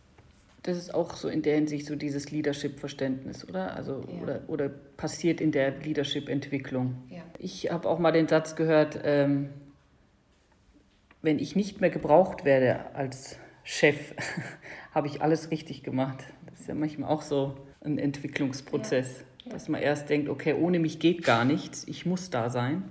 Das 0.64 0.78
ist 0.78 0.94
auch 0.94 1.16
so 1.16 1.28
in 1.28 1.42
der 1.42 1.56
Hinsicht 1.56 1.88
so 1.88 1.96
dieses 1.96 2.30
Leadership-Verständnis, 2.30 3.48
oder? 3.48 3.76
Also, 3.76 4.06
ja. 4.08 4.22
oder? 4.22 4.42
Oder 4.48 4.70
passiert 4.70 5.42
in 5.42 5.52
der 5.52 5.72
Leadership-Entwicklung. 5.80 6.98
Ja. 7.10 7.24
Ich 7.40 7.72
habe 7.72 7.90
auch 7.90 7.98
mal 7.98 8.12
den 8.12 8.28
Satz 8.28 8.56
gehört, 8.56 9.00
ähm, 9.04 9.50
wenn 11.24 11.40
ich 11.40 11.56
nicht 11.56 11.82
mehr 11.82 11.90
gebraucht 11.90 12.46
werde 12.46 12.94
als 12.96 13.38
Chef, 13.64 14.14
habe 14.94 15.08
ich 15.08 15.22
alles 15.22 15.50
richtig 15.50 15.82
gemacht. 15.82 16.24
Das 16.50 16.62
ist 16.62 16.68
ja 16.68 16.76
manchmal 16.76 17.10
auch 17.10 17.24
so 17.24 17.56
ein 17.84 17.98
Entwicklungsprozess, 17.98 19.24
ja. 19.46 19.52
dass 19.54 19.68
man 19.68 19.82
erst 19.82 20.10
denkt, 20.10 20.30
okay, 20.30 20.54
ohne 20.54 20.78
mich 20.78 21.00
geht 21.00 21.24
gar 21.24 21.44
nichts, 21.44 21.88
ich 21.88 22.06
muss 22.06 22.30
da 22.30 22.50
sein. 22.52 22.84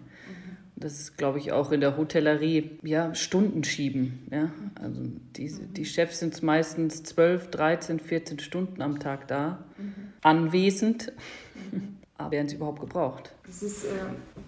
Mhm. 0.81 0.83
Das 0.83 1.01
ist, 1.01 1.19
glaube 1.19 1.39
ich, 1.39 1.53
auch 1.53 1.73
in 1.73 1.81
der 1.81 1.97
Hotellerie, 1.97 2.79
ja, 2.83 3.15
Stunden 3.15 3.65
schieben. 3.65 4.27
Ja? 4.31 4.51
Also 4.81 5.03
die, 5.37 5.53
die 5.53 5.85
Chefs 5.85 6.21
sind 6.21 6.43
meistens 6.43 7.03
12, 7.03 7.51
13, 7.51 8.01
14 8.01 8.39
Stunden 8.39 8.83
am 8.83 8.99
Tag 8.99 9.29
da, 9.29 9.65
mhm. 9.79 9.95
anwesend. 10.23 11.13
Mhm. 11.71 11.97
Aber 12.19 12.33
werden 12.33 12.49
sie 12.49 12.57
überhaupt 12.57 12.81
gebraucht? 12.81 13.35
Das 13.47 13.63
ist 13.63 13.85
äh, 13.85 13.89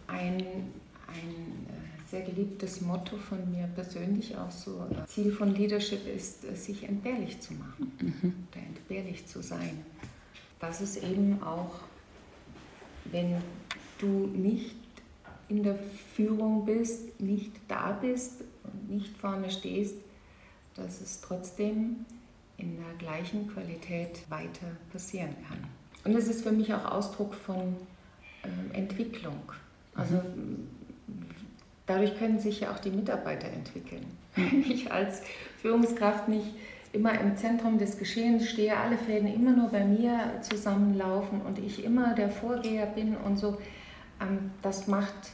ein, 0.06 0.36
ein 0.36 0.46
äh, 0.46 2.10
sehr 2.10 2.20
geliebtes 2.20 2.82
Motto 2.82 3.16
von 3.16 3.50
mir 3.50 3.66
persönlich 3.74 4.36
auch 4.36 4.50
so. 4.50 4.86
Ziel 5.06 5.32
von 5.32 5.54
Leadership 5.54 6.06
ist, 6.06 6.44
äh, 6.44 6.54
sich 6.54 6.86
entbehrlich 6.86 7.40
zu 7.40 7.54
machen 7.54 7.92
mhm. 7.98 8.34
oder 8.50 8.62
entbehrlich 8.66 9.26
zu 9.26 9.42
sein. 9.42 9.78
Das 10.60 10.82
ist 10.82 11.02
eben 11.02 11.42
auch, 11.42 11.80
wenn 13.06 13.36
du 13.98 14.26
nicht 14.26 14.81
in 15.56 15.62
der 15.62 15.76
Führung 16.14 16.64
bist, 16.64 17.20
nicht 17.20 17.52
da 17.68 17.92
bist 17.92 18.42
und 18.64 18.90
nicht 18.90 19.16
vorne 19.16 19.50
stehst, 19.50 19.96
dass 20.74 21.00
es 21.00 21.20
trotzdem 21.20 22.06
in 22.56 22.76
der 22.76 22.94
gleichen 22.98 23.48
Qualität 23.48 24.30
weiter 24.30 24.66
passieren 24.92 25.34
kann. 25.48 25.58
Und 26.04 26.16
es 26.16 26.28
ist 26.28 26.42
für 26.42 26.52
mich 26.52 26.72
auch 26.72 26.90
Ausdruck 26.90 27.34
von 27.34 27.76
äh, 28.42 28.76
Entwicklung. 28.76 29.52
Also 29.94 30.14
mhm. 30.14 30.68
dadurch 31.86 32.16
können 32.18 32.40
sich 32.40 32.60
ja 32.60 32.72
auch 32.72 32.78
die 32.78 32.90
Mitarbeiter 32.90 33.48
entwickeln. 33.48 34.06
Wenn 34.36 34.62
ich 34.62 34.90
als 34.90 35.22
Führungskraft 35.60 36.28
nicht 36.28 36.46
immer 36.92 37.18
im 37.20 37.36
Zentrum 37.36 37.78
des 37.78 37.98
Geschehens 37.98 38.48
stehe, 38.48 38.76
alle 38.76 38.96
Fäden 38.96 39.32
immer 39.32 39.52
nur 39.52 39.68
bei 39.68 39.84
mir 39.84 40.40
zusammenlaufen 40.40 41.42
und 41.42 41.58
ich 41.58 41.84
immer 41.84 42.14
der 42.14 42.30
Vorgeher 42.30 42.86
bin 42.86 43.16
und 43.16 43.38
so, 43.38 43.58
ähm, 44.20 44.50
das 44.62 44.86
macht 44.86 45.32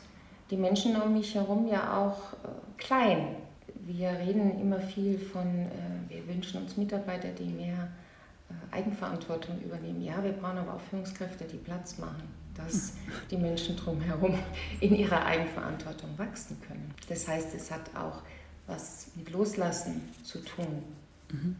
die 0.51 0.57
Menschen 0.57 1.01
um 1.01 1.13
mich 1.13 1.35
herum 1.35 1.67
ja 1.67 1.99
auch 1.99 2.33
äh, 2.33 2.49
klein. 2.77 3.37
Wir 3.75 4.11
reden 4.11 4.61
immer 4.61 4.81
viel 4.81 5.19
von, 5.19 5.47
äh, 5.47 5.69
wir 6.09 6.27
wünschen 6.27 6.63
uns 6.63 6.77
Mitarbeiter, 6.77 7.29
die 7.29 7.45
mehr 7.45 7.89
äh, 8.51 8.77
Eigenverantwortung 8.77 9.61
übernehmen. 9.61 10.03
Ja, 10.03 10.23
wir 10.23 10.33
brauchen 10.33 10.59
aber 10.59 10.75
auch 10.75 10.81
Führungskräfte, 10.81 11.45
die 11.45 11.57
Platz 11.57 11.99
machen, 11.99 12.23
dass 12.55 12.95
die 13.31 13.37
Menschen 13.37 13.77
drumherum 13.77 14.39
in 14.81 14.95
ihrer 14.95 15.25
Eigenverantwortung 15.25 16.11
wachsen 16.19 16.59
können. 16.67 16.95
Das 17.09 17.29
heißt, 17.29 17.55
es 17.55 17.71
hat 17.71 17.95
auch 17.95 18.23
was 18.67 19.09
mit 19.17 19.31
Loslassen 19.31 20.03
zu 20.23 20.39
tun. 20.41 20.83
Mhm. 21.33 21.57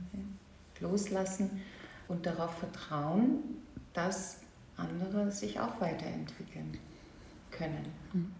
Loslassen 0.81 1.63
und 2.07 2.27
darauf 2.27 2.59
vertrauen, 2.59 3.39
dass 3.93 4.41
andere 4.77 5.31
sich 5.31 5.59
auch 5.59 5.81
weiterentwickeln 5.81 6.79
können. 7.51 7.93
Mhm. 8.13 8.33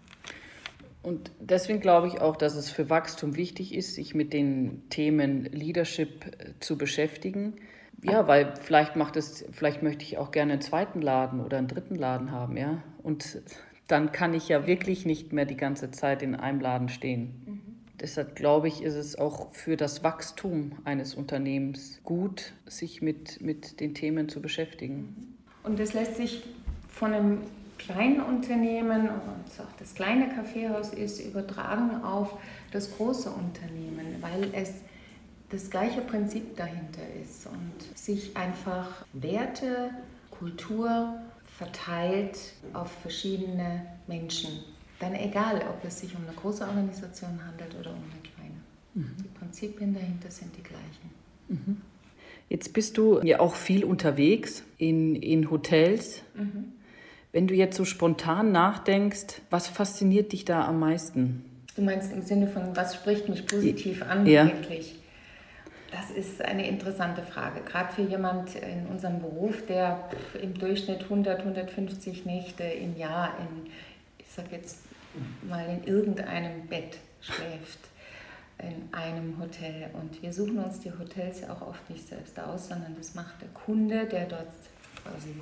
Und 1.01 1.31
deswegen 1.39 1.79
glaube 1.79 2.07
ich 2.07 2.19
auch, 2.19 2.35
dass 2.35 2.55
es 2.55 2.69
für 2.69 2.89
Wachstum 2.89 3.35
wichtig 3.37 3.73
ist, 3.73 3.95
sich 3.95 4.13
mit 4.15 4.33
den 4.33 4.89
Themen 4.89 5.45
Leadership 5.45 6.25
äh, 6.25 6.53
zu 6.59 6.77
beschäftigen. 6.77 7.55
Ja, 8.01 8.27
weil 8.27 8.53
vielleicht 8.61 8.95
macht 8.95 9.17
es, 9.17 9.45
vielleicht 9.51 9.83
möchte 9.83 10.03
ich 10.03 10.17
auch 10.17 10.31
gerne 10.31 10.53
einen 10.53 10.61
zweiten 10.61 11.01
Laden 11.01 11.41
oder 11.41 11.57
einen 11.57 11.67
dritten 11.67 11.95
Laden 11.95 12.31
haben, 12.31 12.55
ja. 12.55 12.81
Und 13.03 13.41
dann 13.87 14.11
kann 14.11 14.33
ich 14.33 14.47
ja 14.47 14.67
wirklich 14.67 15.05
nicht 15.05 15.33
mehr 15.33 15.45
die 15.45 15.57
ganze 15.57 15.91
Zeit 15.91 16.21
in 16.21 16.35
einem 16.35 16.61
Laden 16.61 16.89
stehen. 16.89 17.43
Mhm. 17.45 17.61
Deshalb 17.99 18.35
glaube 18.35 18.69
ich, 18.69 18.81
ist 18.81 18.95
es 18.95 19.17
auch 19.17 19.51
für 19.51 19.75
das 19.75 20.03
Wachstum 20.03 20.77
eines 20.85 21.15
Unternehmens 21.15 21.99
gut, 22.03 22.53
sich 22.65 23.01
mit, 23.01 23.41
mit 23.41 23.81
den 23.81 23.93
Themen 23.93 24.29
zu 24.29 24.41
beschäftigen. 24.41 25.35
Und 25.63 25.79
das 25.79 25.93
lässt 25.93 26.15
sich 26.15 26.43
von 26.87 27.13
einem 27.13 27.41
kleinen 27.79 28.21
Unternehmen 28.21 29.09
und 29.09 29.59
auch 29.59 29.71
das 29.79 29.95
kleine 29.95 30.29
Kaffeehaus 30.29 30.93
ist, 30.93 31.19
übertragen 31.19 32.03
auf 32.03 32.37
das 32.71 32.95
große 32.95 33.31
Unternehmen, 33.31 34.21
weil 34.21 34.53
es 34.53 34.73
das 35.49 35.71
gleiche 35.71 36.01
Prinzip 36.01 36.55
dahinter 36.55 37.01
ist 37.23 37.47
und 37.47 37.97
sich 37.97 38.37
einfach 38.37 39.05
Werte, 39.13 39.89
Kultur 40.29 41.15
verteilt 41.57 42.37
auf 42.73 42.91
verschiedene 43.01 43.85
Menschen. 44.07 44.51
Dann 44.99 45.15
egal, 45.15 45.63
ob 45.69 45.83
es 45.83 45.99
sich 45.99 46.15
um 46.15 46.23
eine 46.27 46.35
große 46.35 46.63
Organisation 46.63 47.39
handelt 47.45 47.75
oder 47.79 47.91
um 47.91 48.03
eine 48.03 48.21
kleine. 48.21 48.55
Mhm. 48.93 49.15
Die 49.23 49.39
Prinzipien 49.39 49.93
dahinter 49.93 50.29
sind 50.29 50.55
die 50.55 50.63
gleichen. 50.63 51.09
Mhm. 51.47 51.81
Jetzt 52.49 52.73
bist 52.73 52.97
du 52.97 53.21
ja 53.23 53.39
auch 53.39 53.55
viel 53.55 53.83
unterwegs 53.85 54.63
in, 54.77 55.15
in 55.15 55.49
Hotels. 55.49 56.21
Mhm. 56.35 56.73
Wenn 57.31 57.47
du 57.47 57.53
jetzt 57.53 57.77
so 57.77 57.85
spontan 57.85 58.51
nachdenkst, 58.51 59.41
was 59.51 59.67
fasziniert 59.67 60.31
dich 60.31 60.45
da 60.45 60.65
am 60.65 60.79
meisten? 60.79 61.45
Du 61.75 61.83
meinst 61.83 62.11
im 62.11 62.23
Sinne 62.23 62.47
von, 62.47 62.75
was 62.75 62.95
spricht 62.95 63.29
mich 63.29 63.45
positiv 63.45 64.01
an 64.01 64.25
ja. 64.25 64.43
eigentlich? 64.43 64.95
Das 65.91 66.11
ist 66.11 66.41
eine 66.41 66.67
interessante 66.67 67.21
Frage, 67.21 67.61
gerade 67.61 67.93
für 67.93 68.01
jemand 68.01 68.55
in 68.55 68.85
unserem 68.87 69.19
Beruf, 69.19 69.65
der 69.65 70.09
im 70.41 70.53
Durchschnitt 70.55 71.03
100, 71.03 71.39
150 71.39 72.25
Nächte 72.25 72.63
im 72.63 72.97
Jahr 72.97 73.33
in, 73.39 73.71
ich 74.19 74.27
sag 74.29 74.51
jetzt 74.51 74.79
mal, 75.47 75.65
in 75.67 75.83
irgendeinem 75.83 76.67
Bett 76.67 76.97
schläft, 77.21 77.79
in 78.59 78.93
einem 78.93 79.39
Hotel. 79.39 79.89
Und 79.93 80.21
wir 80.21 80.33
suchen 80.33 80.59
uns 80.59 80.79
die 80.79 80.91
Hotels 80.91 81.41
ja 81.41 81.53
auch 81.53 81.61
oft 81.61 81.89
nicht 81.89 82.07
selbst 82.07 82.39
aus, 82.39 82.67
sondern 82.67 82.95
das 82.97 83.15
macht 83.15 83.41
der 83.41 83.49
Kunde, 83.49 84.05
der 84.05 84.25
dort 84.25 84.47
quasi 85.03 85.33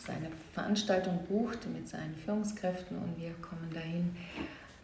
seine 0.00 0.28
Veranstaltung 0.52 1.18
bucht 1.28 1.66
mit 1.72 1.88
seinen 1.88 2.14
Führungskräften 2.24 2.98
und 2.98 3.20
wir 3.20 3.32
kommen 3.42 3.70
dahin. 3.72 4.14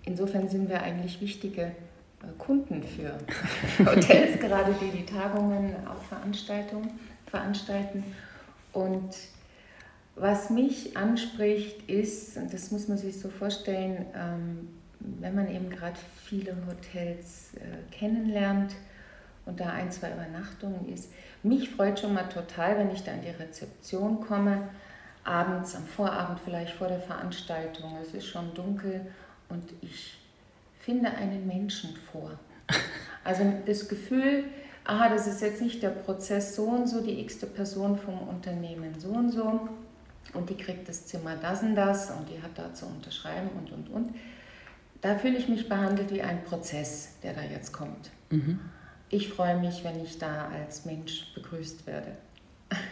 Insofern 0.05 0.49
sind 0.49 0.69
wir 0.69 0.83
eigentlich 0.83 1.21
wichtige 1.21 1.63
äh, 1.63 1.73
Kunden 2.39 2.83
für 2.83 3.19
Hotels, 3.87 4.41
gerade 4.41 4.75
die 4.81 4.97
die 4.97 5.07
Tagungen, 5.07 5.75
auch 5.87 6.03
Veranstaltungen 6.05 6.91
veranstalten. 7.27 8.05
Und 8.73 9.15
was 10.17 10.51
mich 10.51 10.97
anspricht, 10.97 11.89
ist, 11.89 12.37
und 12.37 12.53
das 12.53 12.71
muss 12.71 12.89
man 12.89 12.99
sich 12.99 13.21
so 13.21 13.29
vorstellen, 13.29 14.07
ähm, 14.15 14.69
wenn 15.01 15.35
man 15.35 15.49
eben 15.49 15.71
gerade 15.71 15.99
viele 16.25 16.57
Hotels 16.67 17.53
äh, 17.55 17.95
kennenlernt 17.95 18.75
und 19.47 19.61
da 19.61 19.71
ein, 19.71 19.93
zwei 19.93 20.13
Übernachtungen 20.13 20.93
ist, 20.93 21.11
mich 21.43 21.71
freut 21.71 22.01
schon 22.01 22.15
mal 22.15 22.29
total, 22.29 22.79
wenn 22.79 22.91
ich 22.91 23.05
da 23.05 23.13
in 23.13 23.23
die 23.23 23.29
Rezeption 23.29 24.21
komme 24.21 24.69
abends, 25.29 25.75
am 25.75 25.85
Vorabend 25.87 26.41
vielleicht 26.41 26.75
vor 26.75 26.89
der 26.89 27.01
Veranstaltung, 27.01 27.99
es 28.03 28.15
ist 28.15 28.27
schon 28.27 28.55
dunkel 28.55 29.07
und 29.49 29.63
ich 29.83 30.19
finde 30.81 31.11
einen 31.11 31.47
Menschen 31.47 31.95
vor. 32.11 32.33
Also 33.25 33.45
das 33.67 33.89
Gefühl, 33.89 34.45
aha, 34.85 35.11
das 35.11 35.27
ist 35.27 35.43
jetzt 35.43 35.61
nicht 35.61 35.83
der 35.83 35.91
Prozess 35.91 36.57
so 36.57 36.65
und 36.65 36.87
so, 36.87 37.03
die 37.03 37.21
x-te 37.21 37.47
Person 37.47 37.99
vom 37.99 38.27
Unternehmen 38.27 38.99
so 38.99 39.09
und 39.09 39.33
so 39.33 39.69
und 40.33 40.49
die 40.49 40.57
kriegt 40.57 40.89
das 40.89 41.05
Zimmer 41.05 41.37
das 41.37 41.63
und 41.63 41.75
das 41.75 42.11
und 42.11 42.27
die 42.31 42.41
hat 42.41 42.53
da 42.57 42.73
zu 42.73 42.87
unterschreiben 42.87 43.51
und 43.51 43.71
und 43.71 43.91
und. 43.91 44.15
Da 45.03 45.19
fühle 45.19 45.37
ich 45.37 45.47
mich 45.49 45.69
behandelt 45.69 46.11
wie 46.11 46.23
ein 46.23 46.43
Prozess, 46.43 47.19
der 47.23 47.35
da 47.35 47.43
jetzt 47.43 47.71
kommt. 47.73 48.11
Mhm. 48.31 48.61
Ich 49.11 49.29
freue 49.29 49.59
mich, 49.59 49.85
wenn 49.85 50.03
ich 50.03 50.19
da 50.19 50.49
als 50.49 50.87
Mensch 50.87 51.35
begrüßt 51.35 51.87
werde. 51.87 52.17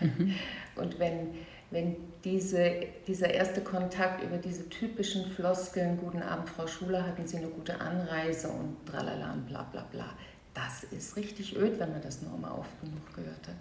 Mhm. 0.00 0.34
Und 0.76 0.98
wenn 0.98 1.30
wenn 1.70 1.96
diese, 2.26 2.88
dieser 3.06 3.32
erste 3.32 3.60
Kontakt 3.60 4.20
über 4.20 4.38
diese 4.38 4.68
typischen 4.68 5.30
Floskeln, 5.30 5.96
guten 5.96 6.22
Abend, 6.22 6.50
Frau 6.50 6.66
Schuler, 6.66 7.06
hatten 7.06 7.24
Sie 7.24 7.36
eine 7.36 7.46
gute 7.46 7.80
Anreise 7.80 8.48
und 8.48 8.84
tralala 8.84 9.32
und 9.32 9.46
bla 9.46 9.62
bla 9.62 9.86
bla, 9.92 10.06
das 10.52 10.82
ist 10.82 11.14
richtig 11.14 11.56
öd, 11.56 11.78
wenn 11.78 11.92
man 11.92 12.02
das 12.02 12.22
nur 12.22 12.36
mal 12.36 12.50
oft 12.50 12.80
genug 12.80 13.14
gehört 13.14 13.46
hat. 13.46 13.54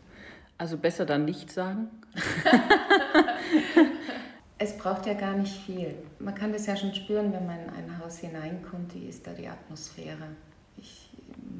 Also 0.58 0.80
besser 0.80 1.06
dann 1.06 1.26
nicht 1.26 1.52
sagen? 1.52 1.90
es 4.58 4.76
braucht 4.78 5.06
ja 5.06 5.14
gar 5.14 5.36
nicht 5.36 5.62
viel. 5.62 5.94
Man 6.18 6.34
kann 6.34 6.52
das 6.52 6.66
ja 6.66 6.76
schon 6.76 6.96
spüren, 6.96 7.32
wenn 7.34 7.46
man 7.46 7.60
in 7.60 7.70
ein 7.70 8.00
Haus 8.00 8.18
hineinkommt, 8.18 8.96
wie 8.96 9.06
ist 9.06 9.28
da 9.28 9.34
die 9.34 9.48
Atmosphäre. 9.48 10.30
Ich, 10.78 11.12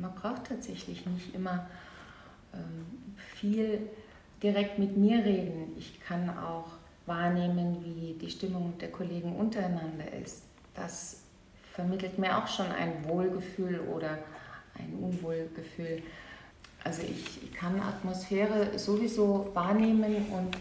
man 0.02 0.16
braucht 0.16 0.46
tatsächlich 0.46 1.06
nicht 1.06 1.36
immer 1.36 1.68
ähm, 2.52 3.14
viel 3.18 3.90
direkt 4.42 4.80
mit 4.80 4.98
mir 4.98 5.24
reden. 5.24 5.76
Ich 5.78 6.02
kann 6.02 6.36
auch 6.36 6.75
wahrnehmen, 7.06 7.84
wie 7.84 8.14
die 8.20 8.30
Stimmung 8.30 8.78
der 8.80 8.92
Kollegen 8.92 9.36
untereinander 9.36 10.12
ist. 10.22 10.44
Das 10.74 11.24
vermittelt 11.74 12.18
mir 12.18 12.38
auch 12.38 12.48
schon 12.48 12.72
ein 12.72 13.08
Wohlgefühl 13.08 13.80
oder 13.80 14.18
ein 14.78 14.94
Unwohlgefühl. 15.02 16.02
Also 16.84 17.04
ich 17.04 17.54
kann 17.54 17.80
Atmosphäre 17.80 18.78
sowieso 18.78 19.52
wahrnehmen 19.54 20.28
und 20.32 20.58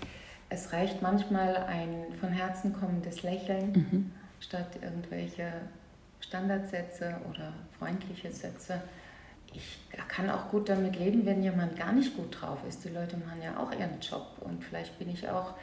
es 0.48 0.72
reicht 0.72 1.02
manchmal 1.02 1.57
ein 1.64 2.07
von 2.20 2.30
Herzen 2.30 2.72
kommendes 2.72 3.22
Lächeln 3.22 3.72
mhm. 3.72 4.12
statt 4.40 4.78
irgendwelche 4.80 5.52
Standardsätze 6.20 7.16
oder 7.28 7.52
freundliche 7.78 8.30
Sätze 8.30 8.80
ich 9.54 9.78
kann 10.09 10.28
auch 10.30 10.50
gut 10.50 10.68
damit 10.68 10.96
leben, 10.96 11.24
wenn 11.26 11.42
jemand 11.42 11.76
gar 11.76 11.92
nicht 11.92 12.16
gut 12.16 12.40
drauf 12.40 12.59
ist. 12.68 12.85
Die 12.85 12.88
Leute 12.88 13.16
machen 13.16 13.40
ja 13.42 13.57
auch 13.57 13.70
ihren 13.72 14.00
Job 14.00 14.26
und 14.40 14.62
vielleicht 14.62 14.98
bin 14.98 15.09
ich 15.11 15.28
auch 15.28 15.54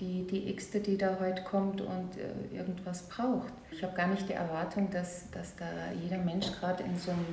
die, 0.00 0.26
die 0.26 0.50
X-te, 0.50 0.80
die 0.80 0.98
da 0.98 1.18
heute 1.20 1.42
kommt 1.42 1.80
und 1.80 2.16
äh, 2.16 2.56
irgendwas 2.56 3.08
braucht. 3.08 3.52
Ich 3.70 3.80
habe 3.82 3.96
gar 3.96 4.08
nicht 4.08 4.28
die 4.28 4.32
Erwartung, 4.32 4.90
dass, 4.90 5.30
dass 5.30 5.54
da 5.56 5.66
jeder 6.02 6.18
Mensch 6.18 6.50
gerade 6.58 6.82
in 6.82 6.96
so 6.96 7.12
einem 7.12 7.24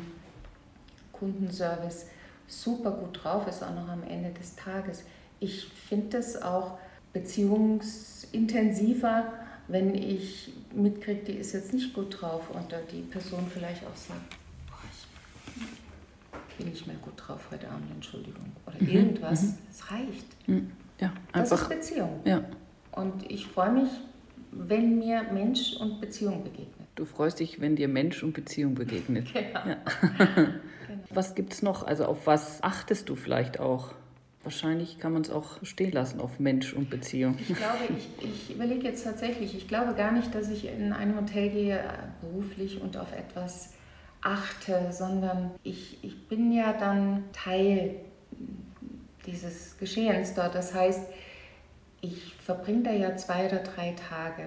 Kundenservice 1.11 2.05
super 2.47 2.91
gut 2.91 3.23
drauf 3.23 3.47
ist, 3.47 3.63
auch 3.63 3.73
noch 3.73 3.87
am 3.87 4.03
Ende 4.03 4.29
des 4.31 4.55
Tages. 4.55 5.03
Ich 5.39 5.65
finde 5.67 6.17
das 6.17 6.39
auch 6.41 6.77
beziehungsintensiver, 7.13 9.31
wenn 9.67 9.93
ich 9.95 10.53
mitkriege, 10.73 11.23
die 11.23 11.33
ist 11.33 11.53
jetzt 11.53 11.71
nicht 11.73 11.93
gut 11.93 12.21
drauf 12.21 12.49
und 12.49 12.73
die 12.91 13.01
Person 13.01 13.45
vielleicht 13.51 13.85
auch 13.85 13.95
sagt, 13.95 14.37
boah, 14.67 14.79
ich 16.49 16.55
bin 16.57 16.69
nicht 16.69 16.87
mehr 16.87 16.95
gut 16.97 17.13
drauf 17.15 17.51
heute 17.51 17.69
Abend, 17.69 17.91
Entschuldigung. 17.91 18.51
Oder 18.65 18.77
mhm. 18.79 18.89
irgendwas, 18.89 19.43
mhm. 19.43 19.57
es 19.69 19.91
reicht. 19.91 20.47
Mhm. 20.47 20.71
Ja, 21.01 21.13
einfach. 21.33 21.49
Das 21.49 21.61
ist 21.63 21.69
Beziehung. 21.69 22.21
Ja. 22.23 22.43
Und 22.91 23.29
ich 23.29 23.47
freue 23.47 23.71
mich, 23.71 23.89
wenn 24.51 24.99
mir 24.99 25.23
Mensch 25.33 25.75
und 25.77 25.99
Beziehung 25.99 26.43
begegnet. 26.43 26.87
Du 26.95 27.05
freust 27.05 27.39
dich, 27.39 27.59
wenn 27.59 27.75
dir 27.75 27.87
Mensch 27.87 28.21
und 28.23 28.33
Beziehung 28.33 28.75
begegnet. 28.75 29.27
genau. 29.33 29.59
Ja. 29.65 29.77
genau. 30.27 30.53
Was 31.09 31.35
gibt 31.35 31.53
es 31.53 31.61
noch? 31.61 31.83
Also 31.83 32.05
auf 32.05 32.27
was 32.27 32.61
achtest 32.63 33.09
du 33.09 33.15
vielleicht 33.15 33.59
auch? 33.59 33.93
Wahrscheinlich 34.43 34.97
kann 34.97 35.13
man 35.13 35.21
es 35.21 35.29
auch 35.29 35.63
stehen 35.63 35.91
lassen 35.91 36.19
auf 36.19 36.39
Mensch 36.39 36.73
und 36.73 36.89
Beziehung. 36.89 37.37
Ich 37.39 37.55
glaube, 37.55 37.77
ich, 37.95 38.25
ich 38.25 38.55
überlege 38.55 38.87
jetzt 38.87 39.03
tatsächlich, 39.03 39.55
ich 39.55 39.67
glaube 39.67 39.93
gar 39.93 40.11
nicht, 40.11 40.33
dass 40.33 40.49
ich 40.49 40.67
in 40.67 40.93
ein 40.93 41.15
Hotel 41.15 41.49
gehe 41.49 41.83
beruflich 42.21 42.81
und 42.81 42.97
auf 42.97 43.11
etwas 43.13 43.73
achte, 44.21 44.87
sondern 44.91 45.51
ich, 45.63 46.03
ich 46.03 46.27
bin 46.27 46.51
ja 46.51 46.73
dann 46.73 47.25
Teil 47.33 47.97
dieses 49.31 49.77
Geschehens 49.77 50.33
dort. 50.33 50.55
Das 50.55 50.73
heißt, 50.73 51.01
ich 52.01 52.35
verbringe 52.35 52.83
da 52.83 52.91
ja 52.91 53.15
zwei 53.15 53.47
oder 53.47 53.59
drei 53.59 53.93
Tage. 54.09 54.43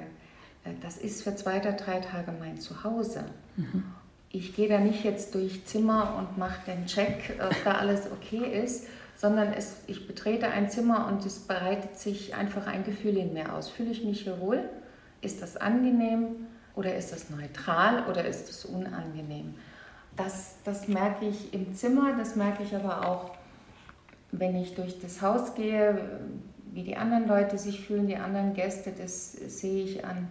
Äh, 0.64 0.70
das 0.82 0.96
ist 0.96 1.22
für 1.22 1.34
zwei 1.34 1.60
oder 1.60 1.72
drei 1.72 2.00
Tage 2.00 2.32
mein 2.38 2.58
Zuhause. 2.58 3.24
Mhm. 3.56 3.84
Ich 4.30 4.54
gehe 4.56 4.68
da 4.68 4.78
nicht 4.78 5.04
jetzt 5.04 5.34
durch 5.34 5.64
Zimmer 5.64 6.16
und 6.18 6.38
mache 6.38 6.58
den 6.66 6.86
Check, 6.86 7.40
ob 7.40 7.54
da 7.64 7.74
alles 7.74 8.10
okay 8.10 8.62
ist, 8.64 8.86
sondern 9.14 9.52
es, 9.52 9.76
ich 9.86 10.08
betrete 10.08 10.48
ein 10.48 10.68
Zimmer 10.68 11.06
und 11.06 11.24
es 11.24 11.38
bereitet 11.38 11.96
sich 11.96 12.34
einfach 12.34 12.66
ein 12.66 12.82
Gefühl 12.82 13.16
in 13.16 13.32
mir 13.32 13.54
aus. 13.54 13.68
Fühle 13.68 13.92
ich 13.92 14.02
mich 14.02 14.22
hier 14.22 14.40
wohl? 14.40 14.68
Ist 15.20 15.40
das 15.40 15.56
angenehm 15.56 16.46
oder 16.74 16.96
ist 16.96 17.12
das 17.12 17.30
neutral 17.30 18.08
oder 18.10 18.24
ist 18.24 18.48
das 18.48 18.64
unangenehm? 18.64 19.54
Das, 20.16 20.56
das 20.64 20.88
merke 20.88 21.26
ich 21.26 21.54
im 21.54 21.74
Zimmer, 21.74 22.16
das 22.18 22.34
merke 22.34 22.64
ich 22.64 22.74
aber 22.74 23.06
auch, 23.06 23.30
wenn 24.38 24.56
ich 24.56 24.74
durch 24.74 24.98
das 25.00 25.22
Haus 25.22 25.54
gehe, 25.54 25.98
wie 26.72 26.82
die 26.82 26.96
anderen 26.96 27.28
Leute 27.28 27.56
sich 27.56 27.80
fühlen, 27.80 28.06
die 28.06 28.16
anderen 28.16 28.54
Gäste, 28.54 28.92
das 28.92 29.32
sehe 29.32 29.84
ich 29.84 30.04
an, 30.04 30.28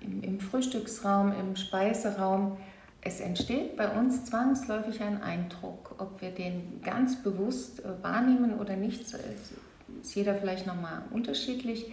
im, 0.00 0.22
im 0.22 0.40
Frühstücksraum, 0.40 1.32
im 1.38 1.56
Speiseraum. 1.56 2.56
Es 3.02 3.20
entsteht 3.20 3.76
bei 3.76 3.88
uns 3.90 4.24
zwangsläufig 4.24 5.02
ein 5.02 5.22
Eindruck, 5.22 5.96
ob 5.98 6.22
wir 6.22 6.30
den 6.30 6.80
ganz 6.82 7.22
bewusst 7.22 7.84
äh, 7.84 8.02
wahrnehmen 8.02 8.58
oder 8.58 8.76
nicht, 8.76 9.02
ist 10.00 10.14
jeder 10.14 10.34
vielleicht 10.34 10.66
nochmal 10.66 11.02
unterschiedlich. 11.10 11.92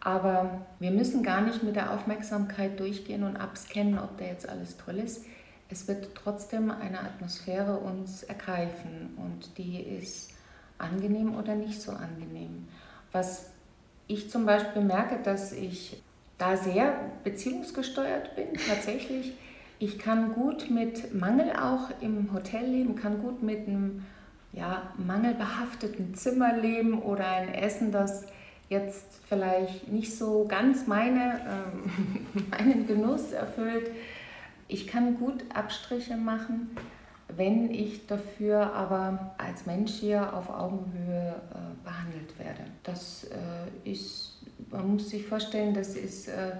Aber 0.00 0.66
wir 0.78 0.92
müssen 0.92 1.22
gar 1.22 1.40
nicht 1.40 1.62
mit 1.62 1.76
der 1.76 1.92
Aufmerksamkeit 1.92 2.78
durchgehen 2.78 3.22
und 3.22 3.36
abscannen, 3.36 3.98
ob 3.98 4.16
da 4.18 4.24
jetzt 4.24 4.48
alles 4.48 4.76
toll 4.76 4.98
ist. 4.98 5.24
Es 5.68 5.88
wird 5.88 6.14
trotzdem 6.14 6.70
eine 6.70 7.00
Atmosphäre 7.00 7.78
uns 7.78 8.22
ergreifen 8.22 9.16
und 9.16 9.58
die 9.58 9.80
ist 9.80 10.35
angenehm 10.78 11.34
oder 11.36 11.54
nicht 11.54 11.80
so 11.80 11.92
angenehm. 11.92 12.66
Was 13.12 13.50
ich 14.06 14.30
zum 14.30 14.46
Beispiel 14.46 14.82
merke, 14.82 15.18
dass 15.22 15.52
ich 15.52 16.02
da 16.38 16.56
sehr 16.56 16.94
beziehungsgesteuert 17.24 18.36
bin, 18.36 18.46
tatsächlich. 18.68 19.34
Ich 19.78 19.98
kann 19.98 20.32
gut 20.32 20.70
mit 20.70 21.14
Mangel 21.14 21.50
auch 21.52 21.90
im 22.00 22.32
Hotel 22.32 22.64
leben, 22.64 22.96
kann 22.96 23.20
gut 23.20 23.42
mit 23.42 23.68
einem 23.68 24.04
ja, 24.52 24.90
mangelbehafteten 24.96 26.14
Zimmer 26.14 26.56
leben 26.56 27.02
oder 27.02 27.26
ein 27.28 27.52
Essen, 27.52 27.92
das 27.92 28.24
jetzt 28.70 29.20
vielleicht 29.28 29.88
nicht 29.88 30.16
so 30.16 30.46
ganz 30.48 30.86
meine, 30.86 31.40
äh, 31.40 32.40
meinen 32.50 32.86
Genuss 32.86 33.32
erfüllt. 33.32 33.90
Ich 34.66 34.86
kann 34.86 35.18
gut 35.18 35.44
Abstriche 35.54 36.16
machen 36.16 36.70
wenn 37.28 37.70
ich 37.70 38.06
dafür 38.06 38.72
aber 38.72 39.34
als 39.38 39.66
Mensch 39.66 39.92
hier 39.92 40.32
auf 40.34 40.48
Augenhöhe 40.48 41.34
äh, 41.50 41.84
behandelt 41.84 42.38
werde. 42.38 42.62
Das 42.82 43.24
äh, 43.24 43.90
ist, 43.90 44.38
man 44.70 44.92
muss 44.92 45.10
sich 45.10 45.26
vorstellen, 45.26 45.74
das 45.74 45.96
ist, 45.96 46.28
äh, 46.28 46.52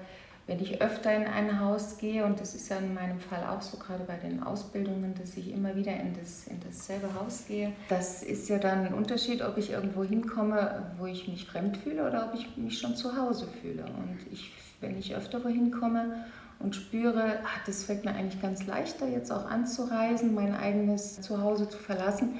wenn 0.49 0.61
ich 0.61 0.81
öfter 0.81 1.15
in 1.15 1.25
ein 1.25 1.61
Haus 1.61 1.99
gehe, 1.99 2.25
und 2.25 2.41
das 2.41 2.55
ist 2.55 2.69
ja 2.69 2.79
in 2.79 2.95
meinem 2.95 3.19
Fall 3.19 3.45
auch 3.45 3.63
so, 3.63 3.79
gerade 3.79 4.05
bei 4.05 4.17
den 4.17 4.43
Ausbildungen, 4.43 5.15
dass 5.21 5.37
ich 5.37 5.53
immer 5.53 5.75
wieder 5.77 5.93
in, 5.93 6.15
das, 6.15 6.47
in 6.47 6.61
dasselbe 6.61 7.15
Haus 7.15 7.47
gehe, 7.47 7.73
das 7.89 8.23
ist 8.23 8.49
ja 8.49 8.59
dann 8.59 8.87
ein 8.87 8.95
Unterschied, 8.95 9.43
ob 9.43 9.59
ich 9.59 9.71
irgendwo 9.71 10.05
hinkomme, 10.05 10.93
wo 10.99 11.07
ich 11.07 11.29
mich 11.29 11.47
fremd 11.47 11.77
fühle 11.77 12.07
oder 12.07 12.29
ob 12.29 12.35
ich 12.35 12.57
mich 12.57 12.79
schon 12.79 12.97
zu 12.97 13.17
Hause 13.17 13.47
fühle. 13.61 13.85
Und 13.85 14.19
ich, 14.33 14.53
wenn 14.81 14.99
ich 14.99 15.15
öfter 15.15 15.43
wohin 15.45 15.71
komme, 15.71 16.25
und 16.59 16.75
spüre, 16.75 17.39
ach, 17.45 17.65
das 17.67 17.85
fällt 17.85 18.05
mir 18.05 18.13
eigentlich 18.13 18.41
ganz 18.41 18.67
leichter, 18.67 19.09
jetzt 19.09 19.31
auch 19.31 19.47
anzureisen, 19.47 20.35
mein 20.35 20.55
eigenes 20.55 21.21
Zuhause 21.21 21.69
zu 21.69 21.79
verlassen, 21.79 22.39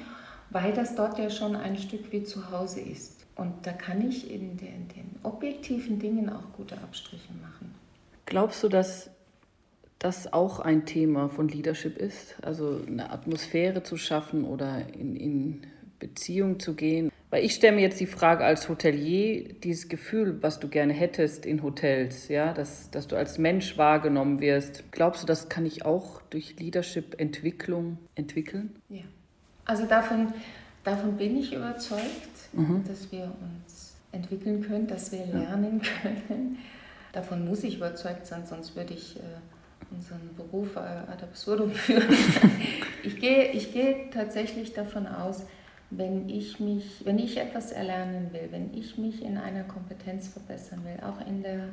weil 0.49 0.73
das 0.73 0.95
dort 0.95 1.19
ja 1.19 1.29
schon 1.29 1.55
ein 1.55 1.77
Stück 1.77 2.11
wie 2.11 2.23
zu 2.23 2.51
Hause 2.51 2.79
ist. 2.81 3.25
Und 3.35 3.67
da 3.67 3.71
kann 3.71 4.07
ich 4.07 4.31
in 4.31 4.57
den, 4.57 4.87
den 4.87 5.15
objektiven 5.23 5.99
Dingen 5.99 6.29
auch 6.29 6.53
gute 6.55 6.75
Abstriche 6.75 7.31
machen. 7.41 7.75
Glaubst 8.25 8.63
du, 8.63 8.69
dass 8.69 9.11
das 9.99 10.33
auch 10.33 10.59
ein 10.59 10.85
Thema 10.85 11.29
von 11.29 11.47
Leadership 11.47 11.97
ist? 11.97 12.35
Also 12.41 12.81
eine 12.87 13.11
Atmosphäre 13.11 13.83
zu 13.83 13.97
schaffen 13.97 14.43
oder 14.43 14.93
in, 14.93 15.15
in 15.15 15.61
Beziehung 15.99 16.59
zu 16.59 16.73
gehen? 16.73 17.11
Weil 17.29 17.43
ich 17.43 17.55
stelle 17.55 17.75
mir 17.75 17.81
jetzt 17.81 17.99
die 17.99 18.07
Frage 18.07 18.45
als 18.45 18.69
Hotelier, 18.69 19.53
dieses 19.53 19.89
Gefühl, 19.89 20.41
was 20.41 20.59
du 20.59 20.69
gerne 20.69 20.93
hättest 20.93 21.45
in 21.45 21.61
Hotels, 21.61 22.29
ja, 22.29 22.53
dass, 22.53 22.89
dass 22.89 23.07
du 23.07 23.17
als 23.17 23.37
Mensch 23.37 23.77
wahrgenommen 23.77 24.39
wirst. 24.39 24.91
Glaubst 24.91 25.23
du, 25.23 25.27
das 25.27 25.49
kann 25.49 25.65
ich 25.65 25.85
auch 25.85 26.21
durch 26.29 26.57
Leadership-Entwicklung 26.57 27.97
entwickeln? 28.15 28.75
Ja. 28.87 29.01
Also 29.65 29.85
davon, 29.85 30.33
davon 30.85 31.17
bin 31.17 31.37
ich 31.37 31.53
überzeugt, 31.53 32.53
mhm. 32.53 32.85
dass 32.87 33.11
wir 33.11 33.23
uns 33.41 33.95
entwickeln 34.13 34.61
können, 34.61 34.87
dass 34.87 35.11
wir 35.11 35.25
lernen 35.25 35.81
können. 36.01 36.59
Davon 37.11 37.45
muss 37.45 37.63
ich 37.63 37.75
überzeugt 37.75 38.25
sein, 38.25 38.45
sonst 38.45 38.77
würde 38.77 38.93
ich 38.93 39.17
äh, 39.17 39.21
unseren 39.91 40.33
Beruf 40.37 40.77
äh, 40.77 40.79
ad 40.79 41.23
absurdum 41.23 41.71
führen. 41.73 42.07
ich, 43.03 43.19
gehe, 43.19 43.51
ich 43.51 43.73
gehe 43.73 44.09
tatsächlich 44.11 44.73
davon 44.73 45.07
aus, 45.07 45.43
wenn 45.89 46.27
ich 46.27 46.59
mich, 46.59 47.05
wenn 47.05 47.17
ich 47.17 47.37
etwas 47.37 47.71
erlernen 47.71 48.31
will, 48.33 48.49
wenn 48.51 48.73
ich 48.73 48.97
mich 48.97 49.23
in 49.23 49.37
einer 49.37 49.63
Kompetenz 49.63 50.27
verbessern 50.27 50.83
will, 50.83 51.01
auch 51.03 51.25
in 51.25 51.41
der, 51.41 51.69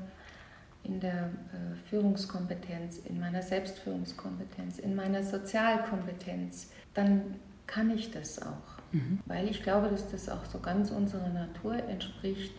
in 0.85 1.01
der 1.01 1.31
äh, 1.53 1.75
Führungskompetenz, 1.89 2.99
in 2.99 3.19
meiner 3.19 3.43
Selbstführungskompetenz, 3.43 4.79
in 4.79 4.95
meiner 4.95 5.23
Sozialkompetenz, 5.23 6.71
dann 6.95 7.37
kann 7.67 7.91
ich 7.91 8.11
das 8.13 8.41
auch. 8.41 8.83
Mhm. 8.93 9.19
Weil 9.27 9.49
ich 9.49 9.63
glaube, 9.63 9.89
dass 9.89 10.11
das 10.11 10.29
auch 10.29 10.45
so 10.45 10.61
ganz 10.61 10.91
unserer 10.91 11.31
Natur 11.31 11.75
entspricht, 11.75 12.55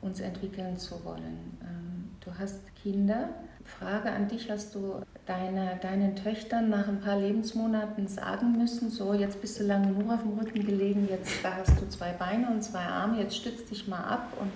uns 0.00 0.20
entwickeln 0.20 0.76
zu 0.76 1.04
wollen. 1.04 1.58
Ähm, 1.62 2.10
du 2.20 2.38
hast 2.38 2.60
Kinder. 2.76 3.30
Frage 3.64 4.12
an 4.12 4.28
dich, 4.28 4.50
hast 4.50 4.74
du 4.74 5.02
deine, 5.26 5.78
deinen 5.80 6.16
Töchtern 6.16 6.68
nach 6.68 6.88
ein 6.88 7.00
paar 7.00 7.18
Lebensmonaten 7.18 8.08
sagen 8.08 8.58
müssen, 8.58 8.90
so 8.90 9.14
jetzt 9.14 9.40
bist 9.40 9.58
du 9.58 9.64
lange 9.64 9.88
nur 9.88 10.12
auf 10.12 10.22
dem 10.22 10.38
Rücken 10.38 10.64
gelegen, 10.66 11.08
jetzt 11.10 11.42
da 11.42 11.56
hast 11.56 11.80
du 11.80 11.88
zwei 11.88 12.12
Beine 12.12 12.48
und 12.50 12.62
zwei 12.62 12.80
Arme, 12.80 13.20
jetzt 13.20 13.36
stütz 13.36 13.64
dich 13.64 13.88
mal 13.88 14.04
ab 14.04 14.28
und 14.40 14.52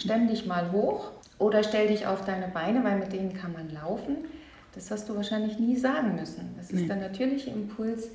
stemm 0.00 0.28
dich 0.28 0.46
mal 0.46 0.72
hoch 0.72 1.10
oder 1.38 1.62
stell 1.62 1.88
dich 1.88 2.06
auf 2.06 2.24
deine 2.24 2.48
Beine, 2.48 2.82
weil 2.84 2.98
mit 2.98 3.12
denen 3.12 3.34
kann 3.34 3.52
man 3.52 3.70
laufen. 3.70 4.16
Das 4.74 4.90
hast 4.90 5.08
du 5.08 5.16
wahrscheinlich 5.16 5.58
nie 5.58 5.76
sagen 5.76 6.14
müssen. 6.14 6.54
Das 6.56 6.70
ist 6.70 6.82
nee. 6.82 6.86
der 6.86 6.96
natürliche 6.96 7.50
Impuls 7.50 8.08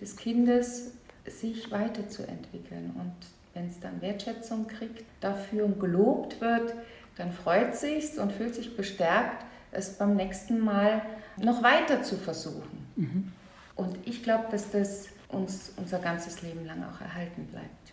des 0.00 0.16
Kindes, 0.16 0.92
sich 1.26 1.70
weiterzuentwickeln. 1.70 2.92
Und 2.98 3.14
wenn 3.54 3.68
es 3.68 3.78
dann 3.78 4.00
Wertschätzung 4.00 4.66
kriegt, 4.66 5.04
dafür 5.20 5.68
gelobt 5.68 6.40
wird, 6.40 6.74
dann 7.16 7.32
freut 7.32 7.76
sich 7.76 8.18
und 8.18 8.32
fühlt 8.32 8.54
sich 8.54 8.76
bestärkt, 8.76 9.44
es 9.72 9.96
beim 9.96 10.16
nächsten 10.16 10.60
Mal 10.60 11.02
noch 11.36 11.62
weiter 11.62 12.02
zu 12.02 12.16
versuchen. 12.16 12.86
Mhm. 12.96 13.32
Und 13.76 13.98
ich 14.06 14.22
glaube, 14.22 14.46
dass 14.50 14.70
das 14.70 15.08
uns 15.28 15.72
unser 15.76 15.98
ganzes 16.00 16.42
Leben 16.42 16.66
lang 16.66 16.82
auch 16.84 17.00
erhalten 17.00 17.46
bleibt. 17.46 17.92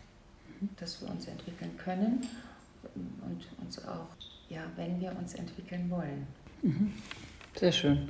Mhm. 0.59 0.69
Dass 0.77 1.01
wir 1.01 1.09
uns 1.09 1.27
entwickeln 1.27 1.77
können 1.77 2.25
und 2.95 3.47
uns 3.63 3.85
auch, 3.85 4.07
ja, 4.49 4.61
wenn 4.75 4.99
wir 4.99 5.15
uns 5.17 5.35
entwickeln 5.35 5.89
wollen. 5.89 6.27
Mhm. 6.61 6.93
Sehr 7.55 7.71
schön. 7.71 8.09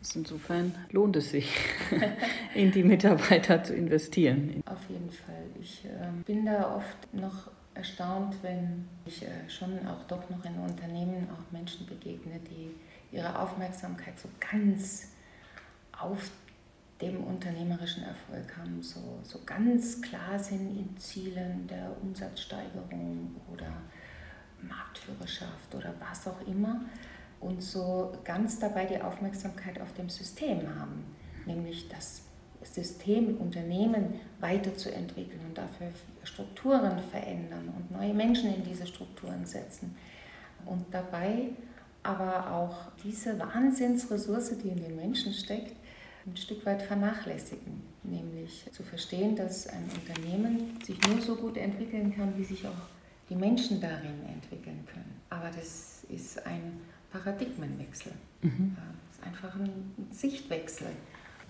Also 0.00 0.18
insofern 0.18 0.74
lohnt 0.90 1.14
es 1.16 1.30
sich, 1.30 1.48
in 2.54 2.72
die 2.72 2.82
Mitarbeiter 2.82 3.62
zu 3.62 3.74
investieren. 3.74 4.62
Auf 4.66 4.88
jeden 4.88 5.10
Fall. 5.10 5.44
Ich 5.60 5.84
äh, 5.84 6.10
bin 6.26 6.44
da 6.44 6.74
oft 6.76 7.14
noch 7.14 7.50
erstaunt, 7.74 8.36
wenn 8.42 8.88
ich 9.06 9.22
äh, 9.22 9.48
schon 9.48 9.86
auch 9.86 10.02
doch 10.06 10.28
noch 10.30 10.44
in 10.44 10.58
Unternehmen 10.58 11.28
auch 11.30 11.52
Menschen 11.52 11.86
begegne, 11.86 12.38
die 12.40 12.70
ihre 13.14 13.38
Aufmerksamkeit 13.38 14.18
so 14.18 14.28
ganz 14.40 15.08
auf 15.98 16.30
dem 17.00 17.24
unternehmerischen 17.24 18.04
Erfolg 18.04 18.56
haben, 18.56 18.82
so, 18.82 19.18
so 19.24 19.40
ganz 19.44 20.00
klar 20.00 20.38
sind 20.38 20.78
in 20.78 20.96
Zielen 20.96 21.66
der 21.66 21.90
Umsatzsteigerung 22.00 23.34
oder 23.52 23.72
Marktführerschaft 24.62 25.74
oder 25.74 25.92
was 25.98 26.28
auch 26.28 26.46
immer 26.46 26.80
und 27.40 27.60
so 27.60 28.16
ganz 28.24 28.60
dabei 28.60 28.86
die 28.86 29.00
Aufmerksamkeit 29.00 29.80
auf 29.80 29.92
dem 29.94 30.08
System 30.08 30.60
haben, 30.78 31.04
nämlich 31.44 31.88
das 31.88 32.22
System, 32.64 33.36
Unternehmen 33.38 34.14
weiterzuentwickeln 34.40 35.40
und 35.48 35.58
dafür 35.58 35.88
Strukturen 36.24 36.98
verändern 37.10 37.72
und 37.76 37.90
neue 37.90 38.14
Menschen 38.14 38.54
in 38.54 38.62
diese 38.64 38.86
Strukturen 38.86 39.44
setzen 39.46 39.94
und 40.64 40.84
dabei 40.90 41.50
aber 42.02 42.52
auch 42.52 42.76
diese 43.04 43.38
Wahnsinnsressource, 43.38 44.58
die 44.58 44.68
in 44.68 44.82
den 44.82 44.96
Menschen 44.96 45.32
steckt, 45.32 45.76
ein 46.26 46.36
Stück 46.36 46.64
weit 46.66 46.82
vernachlässigen, 46.82 47.82
nämlich 48.02 48.66
zu 48.72 48.82
verstehen, 48.82 49.36
dass 49.36 49.66
ein 49.66 49.84
Unternehmen 49.94 50.78
sich 50.84 51.00
nur 51.08 51.20
so 51.20 51.36
gut 51.36 51.56
entwickeln 51.56 52.14
kann, 52.14 52.36
wie 52.36 52.44
sich 52.44 52.66
auch 52.66 52.88
die 53.28 53.36
Menschen 53.36 53.80
darin 53.80 54.24
entwickeln 54.32 54.84
können. 54.92 55.20
Aber 55.30 55.50
das 55.50 56.04
ist 56.08 56.44
ein 56.46 56.80
Paradigmenwechsel. 57.10 58.12
Mhm. 58.42 58.76
Das 59.08 59.18
ist 59.18 59.26
einfach 59.26 59.54
ein 59.58 59.94
Sichtwechsel, 60.10 60.88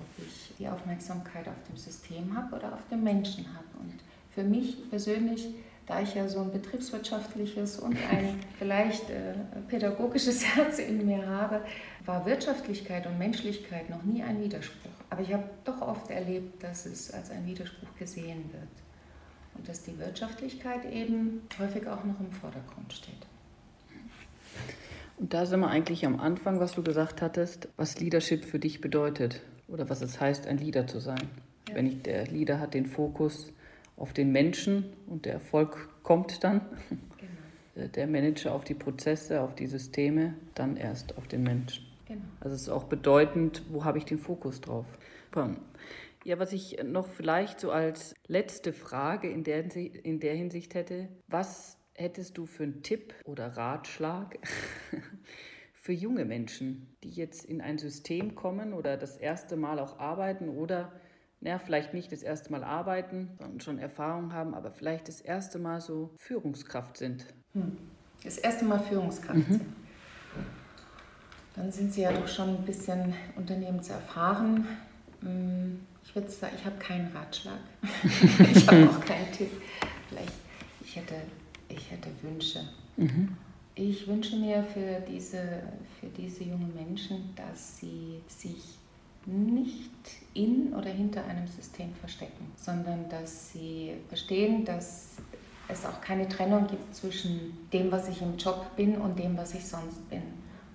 ob 0.03 0.27
ich 0.27 0.55
die 0.59 0.69
Aufmerksamkeit 0.69 1.49
auf 1.49 1.63
dem 1.69 1.77
System 1.77 2.37
habe 2.37 2.57
oder 2.57 2.75
auf 2.75 2.87
dem 2.91 3.03
Menschen 3.03 3.47
habe. 3.55 3.67
Und 3.81 4.01
für 4.35 4.45
mich 4.45 4.91
persönlich 4.91 5.49
da 5.87 6.01
ich 6.01 6.15
ja 6.15 6.29
so 6.29 6.41
ein 6.41 6.53
betriebswirtschaftliches 6.53 7.79
und 7.79 7.97
ein 8.11 8.41
vielleicht 8.59 9.11
äh, 9.11 9.35
pädagogisches 9.69 10.45
Herz 10.57 10.79
in 10.79 11.05
mir 11.07 11.27
habe, 11.27 11.61
war 12.05 12.25
Wirtschaftlichkeit 12.25 13.07
und 13.07 13.19
Menschlichkeit 13.19 13.91
noch 13.91 14.03
nie 14.03 14.23
ein 14.23 14.41
Widerspruch. 14.43 14.91
Aber 15.11 15.23
ich 15.23 15.33
habe 15.33 15.45
doch 15.65 15.81
oft 15.83 16.11
erlebt, 16.11 16.63
dass 16.63 16.87
es 16.87 17.13
als 17.13 17.31
ein 17.31 17.47
Widerspruch 17.47 17.95
gesehen 17.99 18.51
wird. 18.53 18.69
Und 19.55 19.69
dass 19.69 19.83
die 19.83 19.99
Wirtschaftlichkeit 19.99 20.91
eben 20.91 21.43
häufig 21.59 21.87
auch 21.87 22.05
noch 22.05 22.19
im 22.21 22.33
Vordergrund 22.33 22.93
steht. 22.93 23.27
Und 25.19 25.35
da 25.35 25.45
sind 25.45 25.61
wir 25.61 25.69
eigentlich 25.69 26.07
am 26.07 26.19
Anfang, 26.19 26.59
was 26.59 26.73
du 26.73 26.83
gesagt 26.83 27.21
hattest, 27.21 27.69
was 27.77 28.01
Leadership 28.01 28.47
für 28.47 28.59
dich 28.59 28.81
bedeutet 28.81 29.43
oder 29.73 29.89
was 29.89 30.03
es 30.03 30.21
heißt, 30.21 30.47
ein 30.47 30.59
Leader 30.59 30.87
zu 30.87 31.01
sein. 31.01 31.29
Ja. 31.69 31.77
Wenn 31.77 31.87
ich, 31.87 32.03
der 32.03 32.27
Leader 32.27 32.61
hat 32.61 32.75
den 32.75 32.87
Fokus 32.87 33.53
auf 33.97 34.13
den 34.13 34.31
Menschen 34.31 34.93
und 35.07 35.25
der 35.25 35.35
Erfolg 35.35 35.89
kommt 36.03 36.45
dann. 36.45 36.61
Genau. 37.75 37.89
Der 37.89 38.07
Manager 38.07 38.53
auf 38.55 38.65
die 38.65 38.75
Prozesse, 38.75 39.41
auf 39.41 39.55
die 39.55 39.67
Systeme, 39.67 40.35
dann 40.55 40.77
erst 40.77 41.17
auf 41.17 41.27
den 41.27 41.43
Menschen. 41.43 41.87
Genau. 42.07 42.21
Also 42.41 42.55
es 42.55 42.63
ist 42.63 42.69
auch 42.69 42.85
bedeutend, 42.85 43.63
wo 43.71 43.85
habe 43.85 43.99
ich 43.99 44.05
den 44.05 44.19
Fokus 44.19 44.61
drauf. 44.61 44.85
Ja, 46.25 46.39
was 46.39 46.53
ich 46.53 46.77
noch 46.85 47.09
vielleicht 47.09 47.61
so 47.61 47.71
als 47.71 48.15
letzte 48.29 48.75
Frage 48.75 49.31
in 49.31 49.43
der, 49.43 49.75
in 49.75 50.21
der 50.21 50.35
Hinsicht 50.35 50.75
hätte, 50.75 51.09
was 51.29 51.79
hättest 51.95 52.37
du 52.37 52.47
für 52.47 52.65
einen 52.65 52.83
Tipp 52.83 53.15
oder 53.25 53.57
Ratschlag 53.57 54.39
für 55.83 55.93
junge 55.93 56.25
Menschen, 56.25 56.87
die 57.03 57.11
jetzt 57.11 57.45
in 57.45 57.61
ein 57.61 57.77
System 57.77 58.37
kommen 58.37 58.73
oder 58.73 58.97
das 58.97 59.17
erste 59.17 59.57
Mal 59.57 59.81
auch 59.81 59.99
arbeiten 59.99 60.49
oder 60.49 60.93
ja, 61.41 61.59
vielleicht 61.59 61.93
nicht 61.93 62.13
das 62.13 62.23
erste 62.23 62.53
Mal 62.53 62.63
arbeiten 62.63 63.31
und 63.41 63.65
schon 63.65 63.81
Erfahrung 63.81 64.33
haben, 64.33 64.55
aber 64.55 64.71
vielleicht 64.71 65.09
das 65.09 65.21
erste 65.21 65.59
Mal 65.59 65.81
so 65.81 66.15
Führungskraft 66.19 66.97
sind. 66.97 67.27
Hm. 67.55 67.77
Das 68.23 68.39
erste 68.39 68.65
Mal 68.65 68.79
Führungskraft 68.79 69.49
mhm. 69.49 69.53
sind. 69.55 69.63
Dann 71.57 71.73
sind 71.73 71.93
Sie 71.93 72.03
ja 72.03 72.13
doch 72.13 72.29
schon 72.29 72.51
ein 72.51 72.65
bisschen 72.65 73.13
unternehmenserfahren. 73.35 74.65
Hm, 75.21 75.81
ich 76.05 76.15
würde 76.15 76.31
sagen, 76.31 76.55
ich 76.57 76.65
habe 76.65 76.77
keinen 76.79 77.09
Ratschlag. 77.09 77.59
ich 78.55 78.69
habe 78.69 78.89
auch 78.89 79.05
keinen 79.05 79.33
Tipp. 79.33 79.51
Vielleicht, 80.09 80.33
ich 80.81 80.95
hätte, 80.95 81.17
ich 81.69 81.91
hätte 81.91 82.09
Wünsche. 82.23 82.61
Mhm. 82.97 83.37
Ich 83.75 84.07
wünsche 84.07 84.37
mir 84.37 84.63
für 84.63 85.01
diese, 85.09 85.63
für 85.99 86.09
diese 86.09 86.45
jungen 86.45 86.75
Menschen, 86.75 87.35
dass 87.35 87.79
sie 87.79 88.21
sich 88.29 88.79
nicht 89.25 89.91
in 90.35 90.75
oder 90.75 90.91
hinter 90.91 91.25
einem 91.25 91.47
System 91.47 91.95
verstecken, 91.95 92.53
sondern 92.57 93.09
dass 93.09 93.53
sie 93.53 93.93
verstehen, 94.09 94.65
dass 94.65 95.13
es 95.69 95.87
auch 95.87 96.01
keine 96.03 96.29
Trennung 96.29 96.67
gibt 96.67 96.95
zwischen 96.95 97.69
dem, 97.73 97.91
was 97.91 98.09
ich 98.09 98.21
im 98.21 98.37
Job 98.37 98.77
bin 98.77 98.97
und 98.97 99.19
dem, 99.19 99.37
was 99.39 99.55
ich 99.55 99.65
sonst 99.65 100.09
bin, 100.11 100.23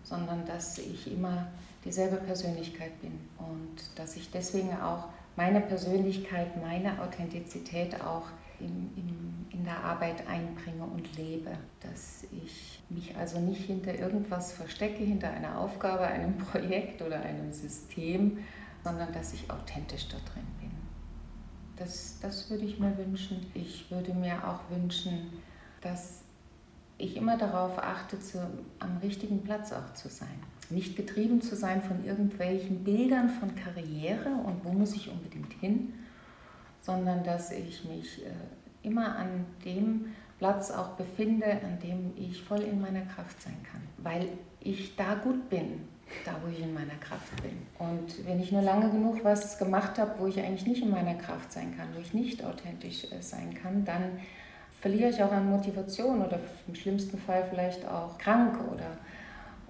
sondern 0.04 0.46
dass 0.46 0.80
ich 0.80 1.12
immer 1.12 1.48
dieselbe 1.86 2.18
Persönlichkeit 2.18 3.00
bin 3.02 3.12
und 3.38 3.76
dass 3.96 4.16
ich 4.16 4.32
deswegen 4.32 4.74
auch 4.74 5.10
meine 5.36 5.62
Persönlichkeit, 5.62 6.60
meine 6.62 7.00
Authentizität 7.02 8.02
auch 8.02 8.24
in, 8.60 8.92
in, 8.96 9.46
in 9.52 9.64
der 9.64 9.84
Arbeit 9.84 10.28
einbringe 10.28 10.84
und 10.84 11.16
lebe. 11.18 11.52
Dass 11.82 12.24
ich 12.32 12.82
mich 12.90 13.16
also 13.16 13.40
nicht 13.40 13.66
hinter 13.66 13.94
irgendwas 13.98 14.52
verstecke, 14.52 15.04
hinter 15.04 15.30
einer 15.30 15.60
Aufgabe, 15.60 16.04
einem 16.08 16.38
Projekt 16.52 17.02
oder 17.02 17.22
einem 17.22 17.52
System, 17.52 18.40
sondern 18.84 19.12
dass 19.14 19.34
ich 19.34 19.50
authentisch 19.50 20.08
da 20.08 20.18
drin 20.18 20.48
bin. 20.60 20.72
Das, 21.76 22.20
das 22.22 22.50
würde 22.50 22.66
ich 22.66 22.80
mir 22.80 22.98
wünschen. 22.98 23.46
Ich 23.54 23.92
würde 23.92 24.14
mir 24.14 24.48
auch 24.48 24.70
wünschen, 24.70 25.32
dass 25.82 26.22
ich 26.98 27.16
immer 27.16 27.38
darauf 27.38 27.78
achte, 27.78 28.20
zu, 28.20 28.40
am 28.80 28.98
richtigen 28.98 29.44
Platz 29.44 29.72
auch 29.72 29.94
zu 29.94 30.10
sein. 30.10 30.40
Nicht 30.70 30.96
getrieben 30.96 31.42
zu 31.42 31.56
sein 31.56 31.82
von 31.82 32.04
irgendwelchen 32.04 32.84
Bildern 32.84 33.30
von 33.30 33.56
Karriere 33.56 34.30
und 34.30 34.66
wo 34.66 34.72
muss 34.72 34.96
ich 34.96 35.10
unbedingt 35.10 35.54
hin, 35.54 35.94
sondern 36.88 37.22
dass 37.22 37.52
ich 37.52 37.84
mich 37.84 38.26
äh, 38.26 38.30
immer 38.82 39.18
an 39.18 39.46
dem 39.66 40.14
Platz 40.40 40.72
auch 40.72 40.92
befinde, 40.92 41.46
an 41.46 41.78
dem 41.84 42.14
ich 42.16 42.42
voll 42.42 42.62
in 42.62 42.80
meiner 42.80 43.02
Kraft 43.02 43.42
sein 43.42 43.58
kann, 43.70 43.82
weil 43.98 44.30
ich 44.62 44.96
da 44.96 45.16
gut 45.16 45.50
bin, 45.50 45.82
da 46.24 46.32
wo 46.42 46.50
ich 46.50 46.62
in 46.62 46.74
meiner 46.74 46.96
Kraft 47.02 47.42
bin. 47.44 47.58
Und 47.78 48.26
wenn 48.26 48.40
ich 48.40 48.54
nur 48.54 48.62
lange 48.62 48.90
genug 48.90 49.22
was 49.26 49.58
gemacht 49.58 50.00
habe, 50.00 50.14
wo 50.20 50.28
ich 50.28 50.40
eigentlich 50.40 50.66
nicht 50.66 50.82
in 50.82 50.90
meiner 50.90 51.16
Kraft 51.16 51.52
sein 51.52 51.76
kann, 51.76 51.88
wo 51.94 52.00
ich 52.00 52.14
nicht 52.14 52.46
authentisch 52.46 53.12
äh, 53.12 53.22
sein 53.22 53.54
kann, 53.54 53.84
dann 53.84 54.20
verliere 54.80 55.10
ich 55.10 55.22
auch 55.22 55.34
an 55.34 55.50
Motivation 55.50 56.24
oder 56.24 56.40
im 56.70 56.76
schlimmsten 56.76 57.18
Fall 57.18 57.44
vielleicht 57.50 57.86
auch 57.86 58.18
krank 58.18 58.60
oder, 58.72 58.98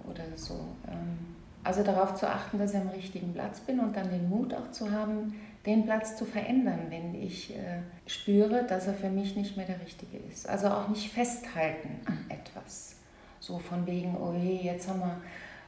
oder 0.08 0.24
so. 0.36 0.54
Ähm, 0.86 1.34
also 1.64 1.82
darauf 1.82 2.14
zu 2.14 2.28
achten, 2.28 2.58
dass 2.58 2.74
ich 2.74 2.80
am 2.80 2.88
richtigen 2.90 3.32
Platz 3.32 3.58
bin 3.58 3.80
und 3.80 3.96
dann 3.96 4.08
den 4.08 4.28
Mut 4.28 4.54
auch 4.54 4.70
zu 4.70 4.92
haben, 4.92 5.34
den 5.66 5.84
Platz 5.84 6.16
zu 6.16 6.24
verändern, 6.24 6.86
wenn 6.88 7.14
ich 7.14 7.54
äh, 7.54 7.80
spüre, 8.06 8.64
dass 8.64 8.86
er 8.86 8.94
für 8.94 9.10
mich 9.10 9.36
nicht 9.36 9.56
mehr 9.56 9.66
der 9.66 9.80
richtige 9.80 10.18
ist. 10.32 10.48
Also 10.48 10.68
auch 10.68 10.88
nicht 10.88 11.12
festhalten 11.12 12.00
an 12.06 12.24
etwas. 12.28 12.96
So 13.40 13.58
von 13.58 13.86
wegen, 13.86 14.16
oh 14.16 14.32
je, 14.32 14.56
jetzt 14.56 14.88
haben 14.88 15.00
wir 15.00 15.20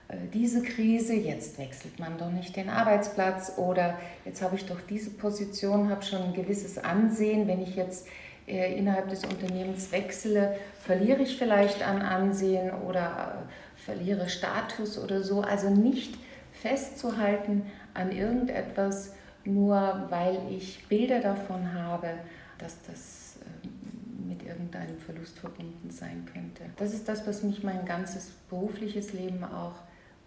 äh, 0.08 0.16
diese 0.32 0.62
Krise, 0.62 1.14
jetzt 1.14 1.58
wechselt 1.58 1.98
man 1.98 2.18
doch 2.18 2.30
nicht 2.30 2.56
den 2.56 2.68
Arbeitsplatz 2.68 3.54
oder 3.56 3.98
jetzt 4.24 4.42
habe 4.42 4.56
ich 4.56 4.66
doch 4.66 4.80
diese 4.88 5.10
Position, 5.10 5.90
habe 5.90 6.02
schon 6.02 6.22
ein 6.22 6.34
gewisses 6.34 6.78
Ansehen. 6.78 7.46
Wenn 7.46 7.62
ich 7.62 7.76
jetzt 7.76 8.06
äh, 8.46 8.76
innerhalb 8.76 9.08
des 9.08 9.24
Unternehmens 9.24 9.92
wechsle, 9.92 10.56
verliere 10.80 11.22
ich 11.22 11.36
vielleicht 11.36 11.86
an 11.86 12.02
Ansehen 12.02 12.70
oder 12.72 13.46
äh, 13.46 13.80
verliere 13.80 14.28
Status 14.28 14.98
oder 14.98 15.22
so. 15.22 15.42
Also 15.42 15.70
nicht 15.70 16.14
festzuhalten 16.52 17.62
an 17.94 18.12
irgendetwas, 18.12 19.14
nur 19.44 20.06
weil 20.10 20.38
ich 20.50 20.86
Bilder 20.88 21.20
davon 21.20 21.72
habe, 21.72 22.08
dass 22.58 22.76
das 22.82 23.38
ähm, 23.64 24.28
mit 24.28 24.42
irgendeinem 24.44 24.98
Verlust 24.98 25.38
verbunden 25.38 25.90
sein 25.90 26.26
könnte. 26.32 26.64
Das 26.76 26.92
ist 26.92 27.08
das, 27.08 27.26
was 27.26 27.42
mich 27.42 27.62
mein 27.62 27.84
ganzes 27.84 28.30
berufliches 28.48 29.12
Leben 29.12 29.42
auch 29.44 29.74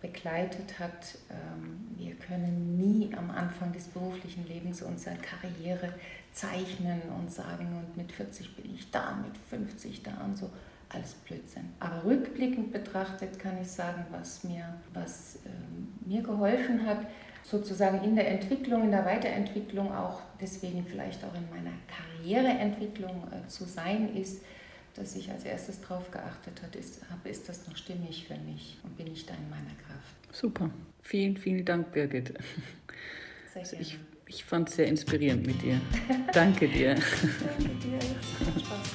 begleitet 0.02 0.80
hat. 0.80 1.18
Ähm, 1.30 1.88
wir 1.98 2.16
können 2.16 2.76
nie 2.78 3.16
am 3.16 3.32
Anfang 3.32 3.72
des 3.72 3.88
beruflichen 3.88 4.46
Lebens 4.46 4.82
unsere 4.82 5.16
Karriere 5.16 5.94
zeichnen 6.34 7.02
und 7.18 7.32
sagen, 7.32 7.68
und 7.78 7.96
mit 7.96 8.12
40 8.12 8.56
bin 8.56 8.76
ich 8.76 8.92
da, 8.92 9.16
mit 9.16 9.38
50 9.50 10.04
da 10.04 10.12
und 10.26 10.38
so. 10.38 10.50
Alles 10.90 11.14
Blödsinn. 11.14 11.70
Aber 11.80 12.04
rückblickend 12.04 12.72
betrachtet 12.72 13.40
kann 13.40 13.60
ich 13.60 13.68
sagen, 13.68 14.06
was 14.12 14.44
mir, 14.44 14.76
was, 14.94 15.40
ähm, 15.46 15.94
mir 16.06 16.22
geholfen 16.22 16.86
hat, 16.86 17.08
sozusagen 17.44 18.04
in 18.04 18.16
der 18.16 18.30
Entwicklung, 18.30 18.84
in 18.84 18.92
der 18.92 19.06
Weiterentwicklung 19.06 19.94
auch 19.94 20.22
deswegen 20.40 20.86
vielleicht 20.86 21.24
auch 21.24 21.36
in 21.36 21.50
meiner 21.50 21.76
Karriereentwicklung 21.88 23.28
äh, 23.32 23.48
zu 23.48 23.66
sein 23.66 24.16
ist, 24.16 24.42
dass 24.96 25.16
ich 25.16 25.30
als 25.30 25.44
erstes 25.44 25.82
darauf 25.82 26.12
geachtet 26.12 26.62
habe, 26.62 26.78
ist, 26.78 27.02
ist 27.26 27.50
das 27.50 27.68
noch 27.68 27.76
stimmig 27.76 28.26
für 28.28 28.38
mich 28.38 28.78
und 28.84 28.96
bin 28.96 29.12
ich 29.12 29.26
da 29.26 29.34
in 29.34 29.50
meiner 29.50 29.76
Kraft. 29.86 30.16
Super. 30.32 30.70
Vielen, 31.02 31.36
vielen 31.36 31.66
Dank, 31.66 31.92
Birgit. 31.92 32.34
Sehr 33.52 33.62
also 33.62 33.78
ich, 33.80 33.98
ich 34.28 34.44
fand 34.44 34.70
es 34.70 34.76
sehr 34.76 34.88
inspirierend 34.88 35.46
mit 35.46 35.62
dir. 35.62 35.82
Danke 36.32 36.68
dir. 36.68 36.96
Danke 37.58 37.76
dir. 37.76 37.98
Es 37.98 38.48
hat 38.48 38.62
Spaß 38.62 38.92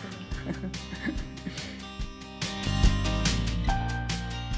gemacht. 0.47 0.75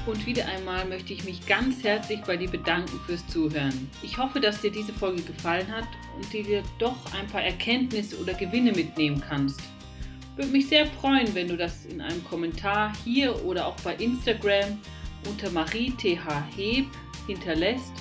Und 0.07 0.25
wieder 0.27 0.47
einmal 0.47 0.87
möchte 0.87 1.13
ich 1.13 1.25
mich 1.25 1.47
ganz 1.47 1.85
herzlich 1.85 2.21
bei 2.23 2.37
dir 2.37 2.51
bedanken 2.51 2.99
fürs 3.07 3.27
Zuhören. 3.27 3.91
Ich 4.03 4.17
hoffe, 4.17 4.41
dass 4.41 4.61
dir 4.61 4.71
diese 4.71 4.93
Folge 4.93 5.23
gefallen 5.23 5.71
hat 5.71 5.87
und 6.17 6.33
dir 6.33 6.63
doch 6.79 6.97
ein 7.13 7.27
paar 7.27 7.43
Erkenntnisse 7.43 8.19
oder 8.19 8.33
Gewinne 8.35 8.73
mitnehmen 8.73 9.23
kannst. 9.27 9.61
Würde 10.37 10.53
mich 10.53 10.69
sehr 10.69 10.87
freuen, 10.87 11.35
wenn 11.35 11.49
du 11.49 11.57
das 11.57 11.85
in 11.85 12.01
einem 12.01 12.25
Kommentar 12.25 12.93
hier 13.05 13.45
oder 13.45 13.67
auch 13.67 13.77
bei 13.85 13.95
Instagram 13.97 14.79
unter 15.29 15.51
Marie 15.51 15.91
TH 15.91 16.45
Heb 16.57 16.87
hinterlässt 17.27 17.93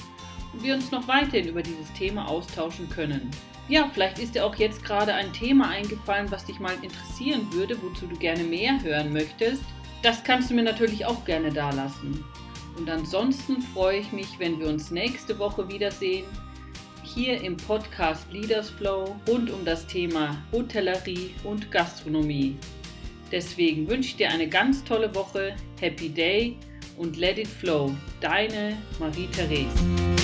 und 0.54 0.64
wir 0.64 0.76
uns 0.76 0.91
noch 0.91 1.06
weiterhin 1.08 1.50
über 1.50 1.62
dieses 1.62 1.91
Thema 1.93 2.28
austauschen 2.30 2.89
können. 2.89 3.30
Ja, 3.68 3.89
vielleicht 3.93 4.20
ist 4.20 4.36
dir 4.36 4.45
auch 4.45 4.56
jetzt 4.56 4.84
gerade 4.84 5.14
ein 5.14 5.32
Thema 5.34 5.70
eingefallen, 5.70 6.32
was 6.32 6.45
dich 6.45 6.60
mal 6.60 6.74
interessieren 6.82 7.45
würde, 7.52 7.78
wozu 7.84 8.08
du 8.08 8.16
gerne 8.16 8.43
mehr 8.43 8.82
hören 8.82 9.12
möchtest. 9.12 9.64
Das 10.02 10.24
kannst 10.24 10.50
du 10.50 10.54
mir 10.54 10.64
natürlich 10.64 11.06
auch 11.06 11.26
gerne 11.26 11.52
dalassen. 11.52 12.24
Und 12.78 12.89
ansonsten 12.89 13.62
freue 13.62 14.00
ich 14.00 14.12
mich, 14.14 14.39
wenn 14.39 14.60
wir 14.60 14.68
uns 14.68 14.91
nächste 14.91 15.38
Woche 15.38 15.68
wiedersehen, 15.68 16.26
hier 17.04 17.41
im 17.41 17.58
Podcast 17.58 18.32
Leaders 18.32 18.70
Flow 18.70 19.16
rund 19.28 19.52
um 19.52 19.66
das 19.66 19.86
Thema 19.88 20.38
Hotellerie 20.54 21.32
und 21.43 21.70
Gastronomie. 21.72 22.56
Deswegen 23.32 23.89
wünsche 23.89 24.10
ich 24.10 24.16
dir 24.16 24.30
eine 24.30 24.47
ganz 24.47 24.84
tolle 24.84 25.14
Woche, 25.14 25.56
Happy 25.80 26.10
Day 26.10 26.58
und 26.97 27.18
Let 27.18 27.38
It 27.38 27.47
Flow. 27.47 27.95
Deine 28.22 28.78
Marie-Therese. 29.00 30.18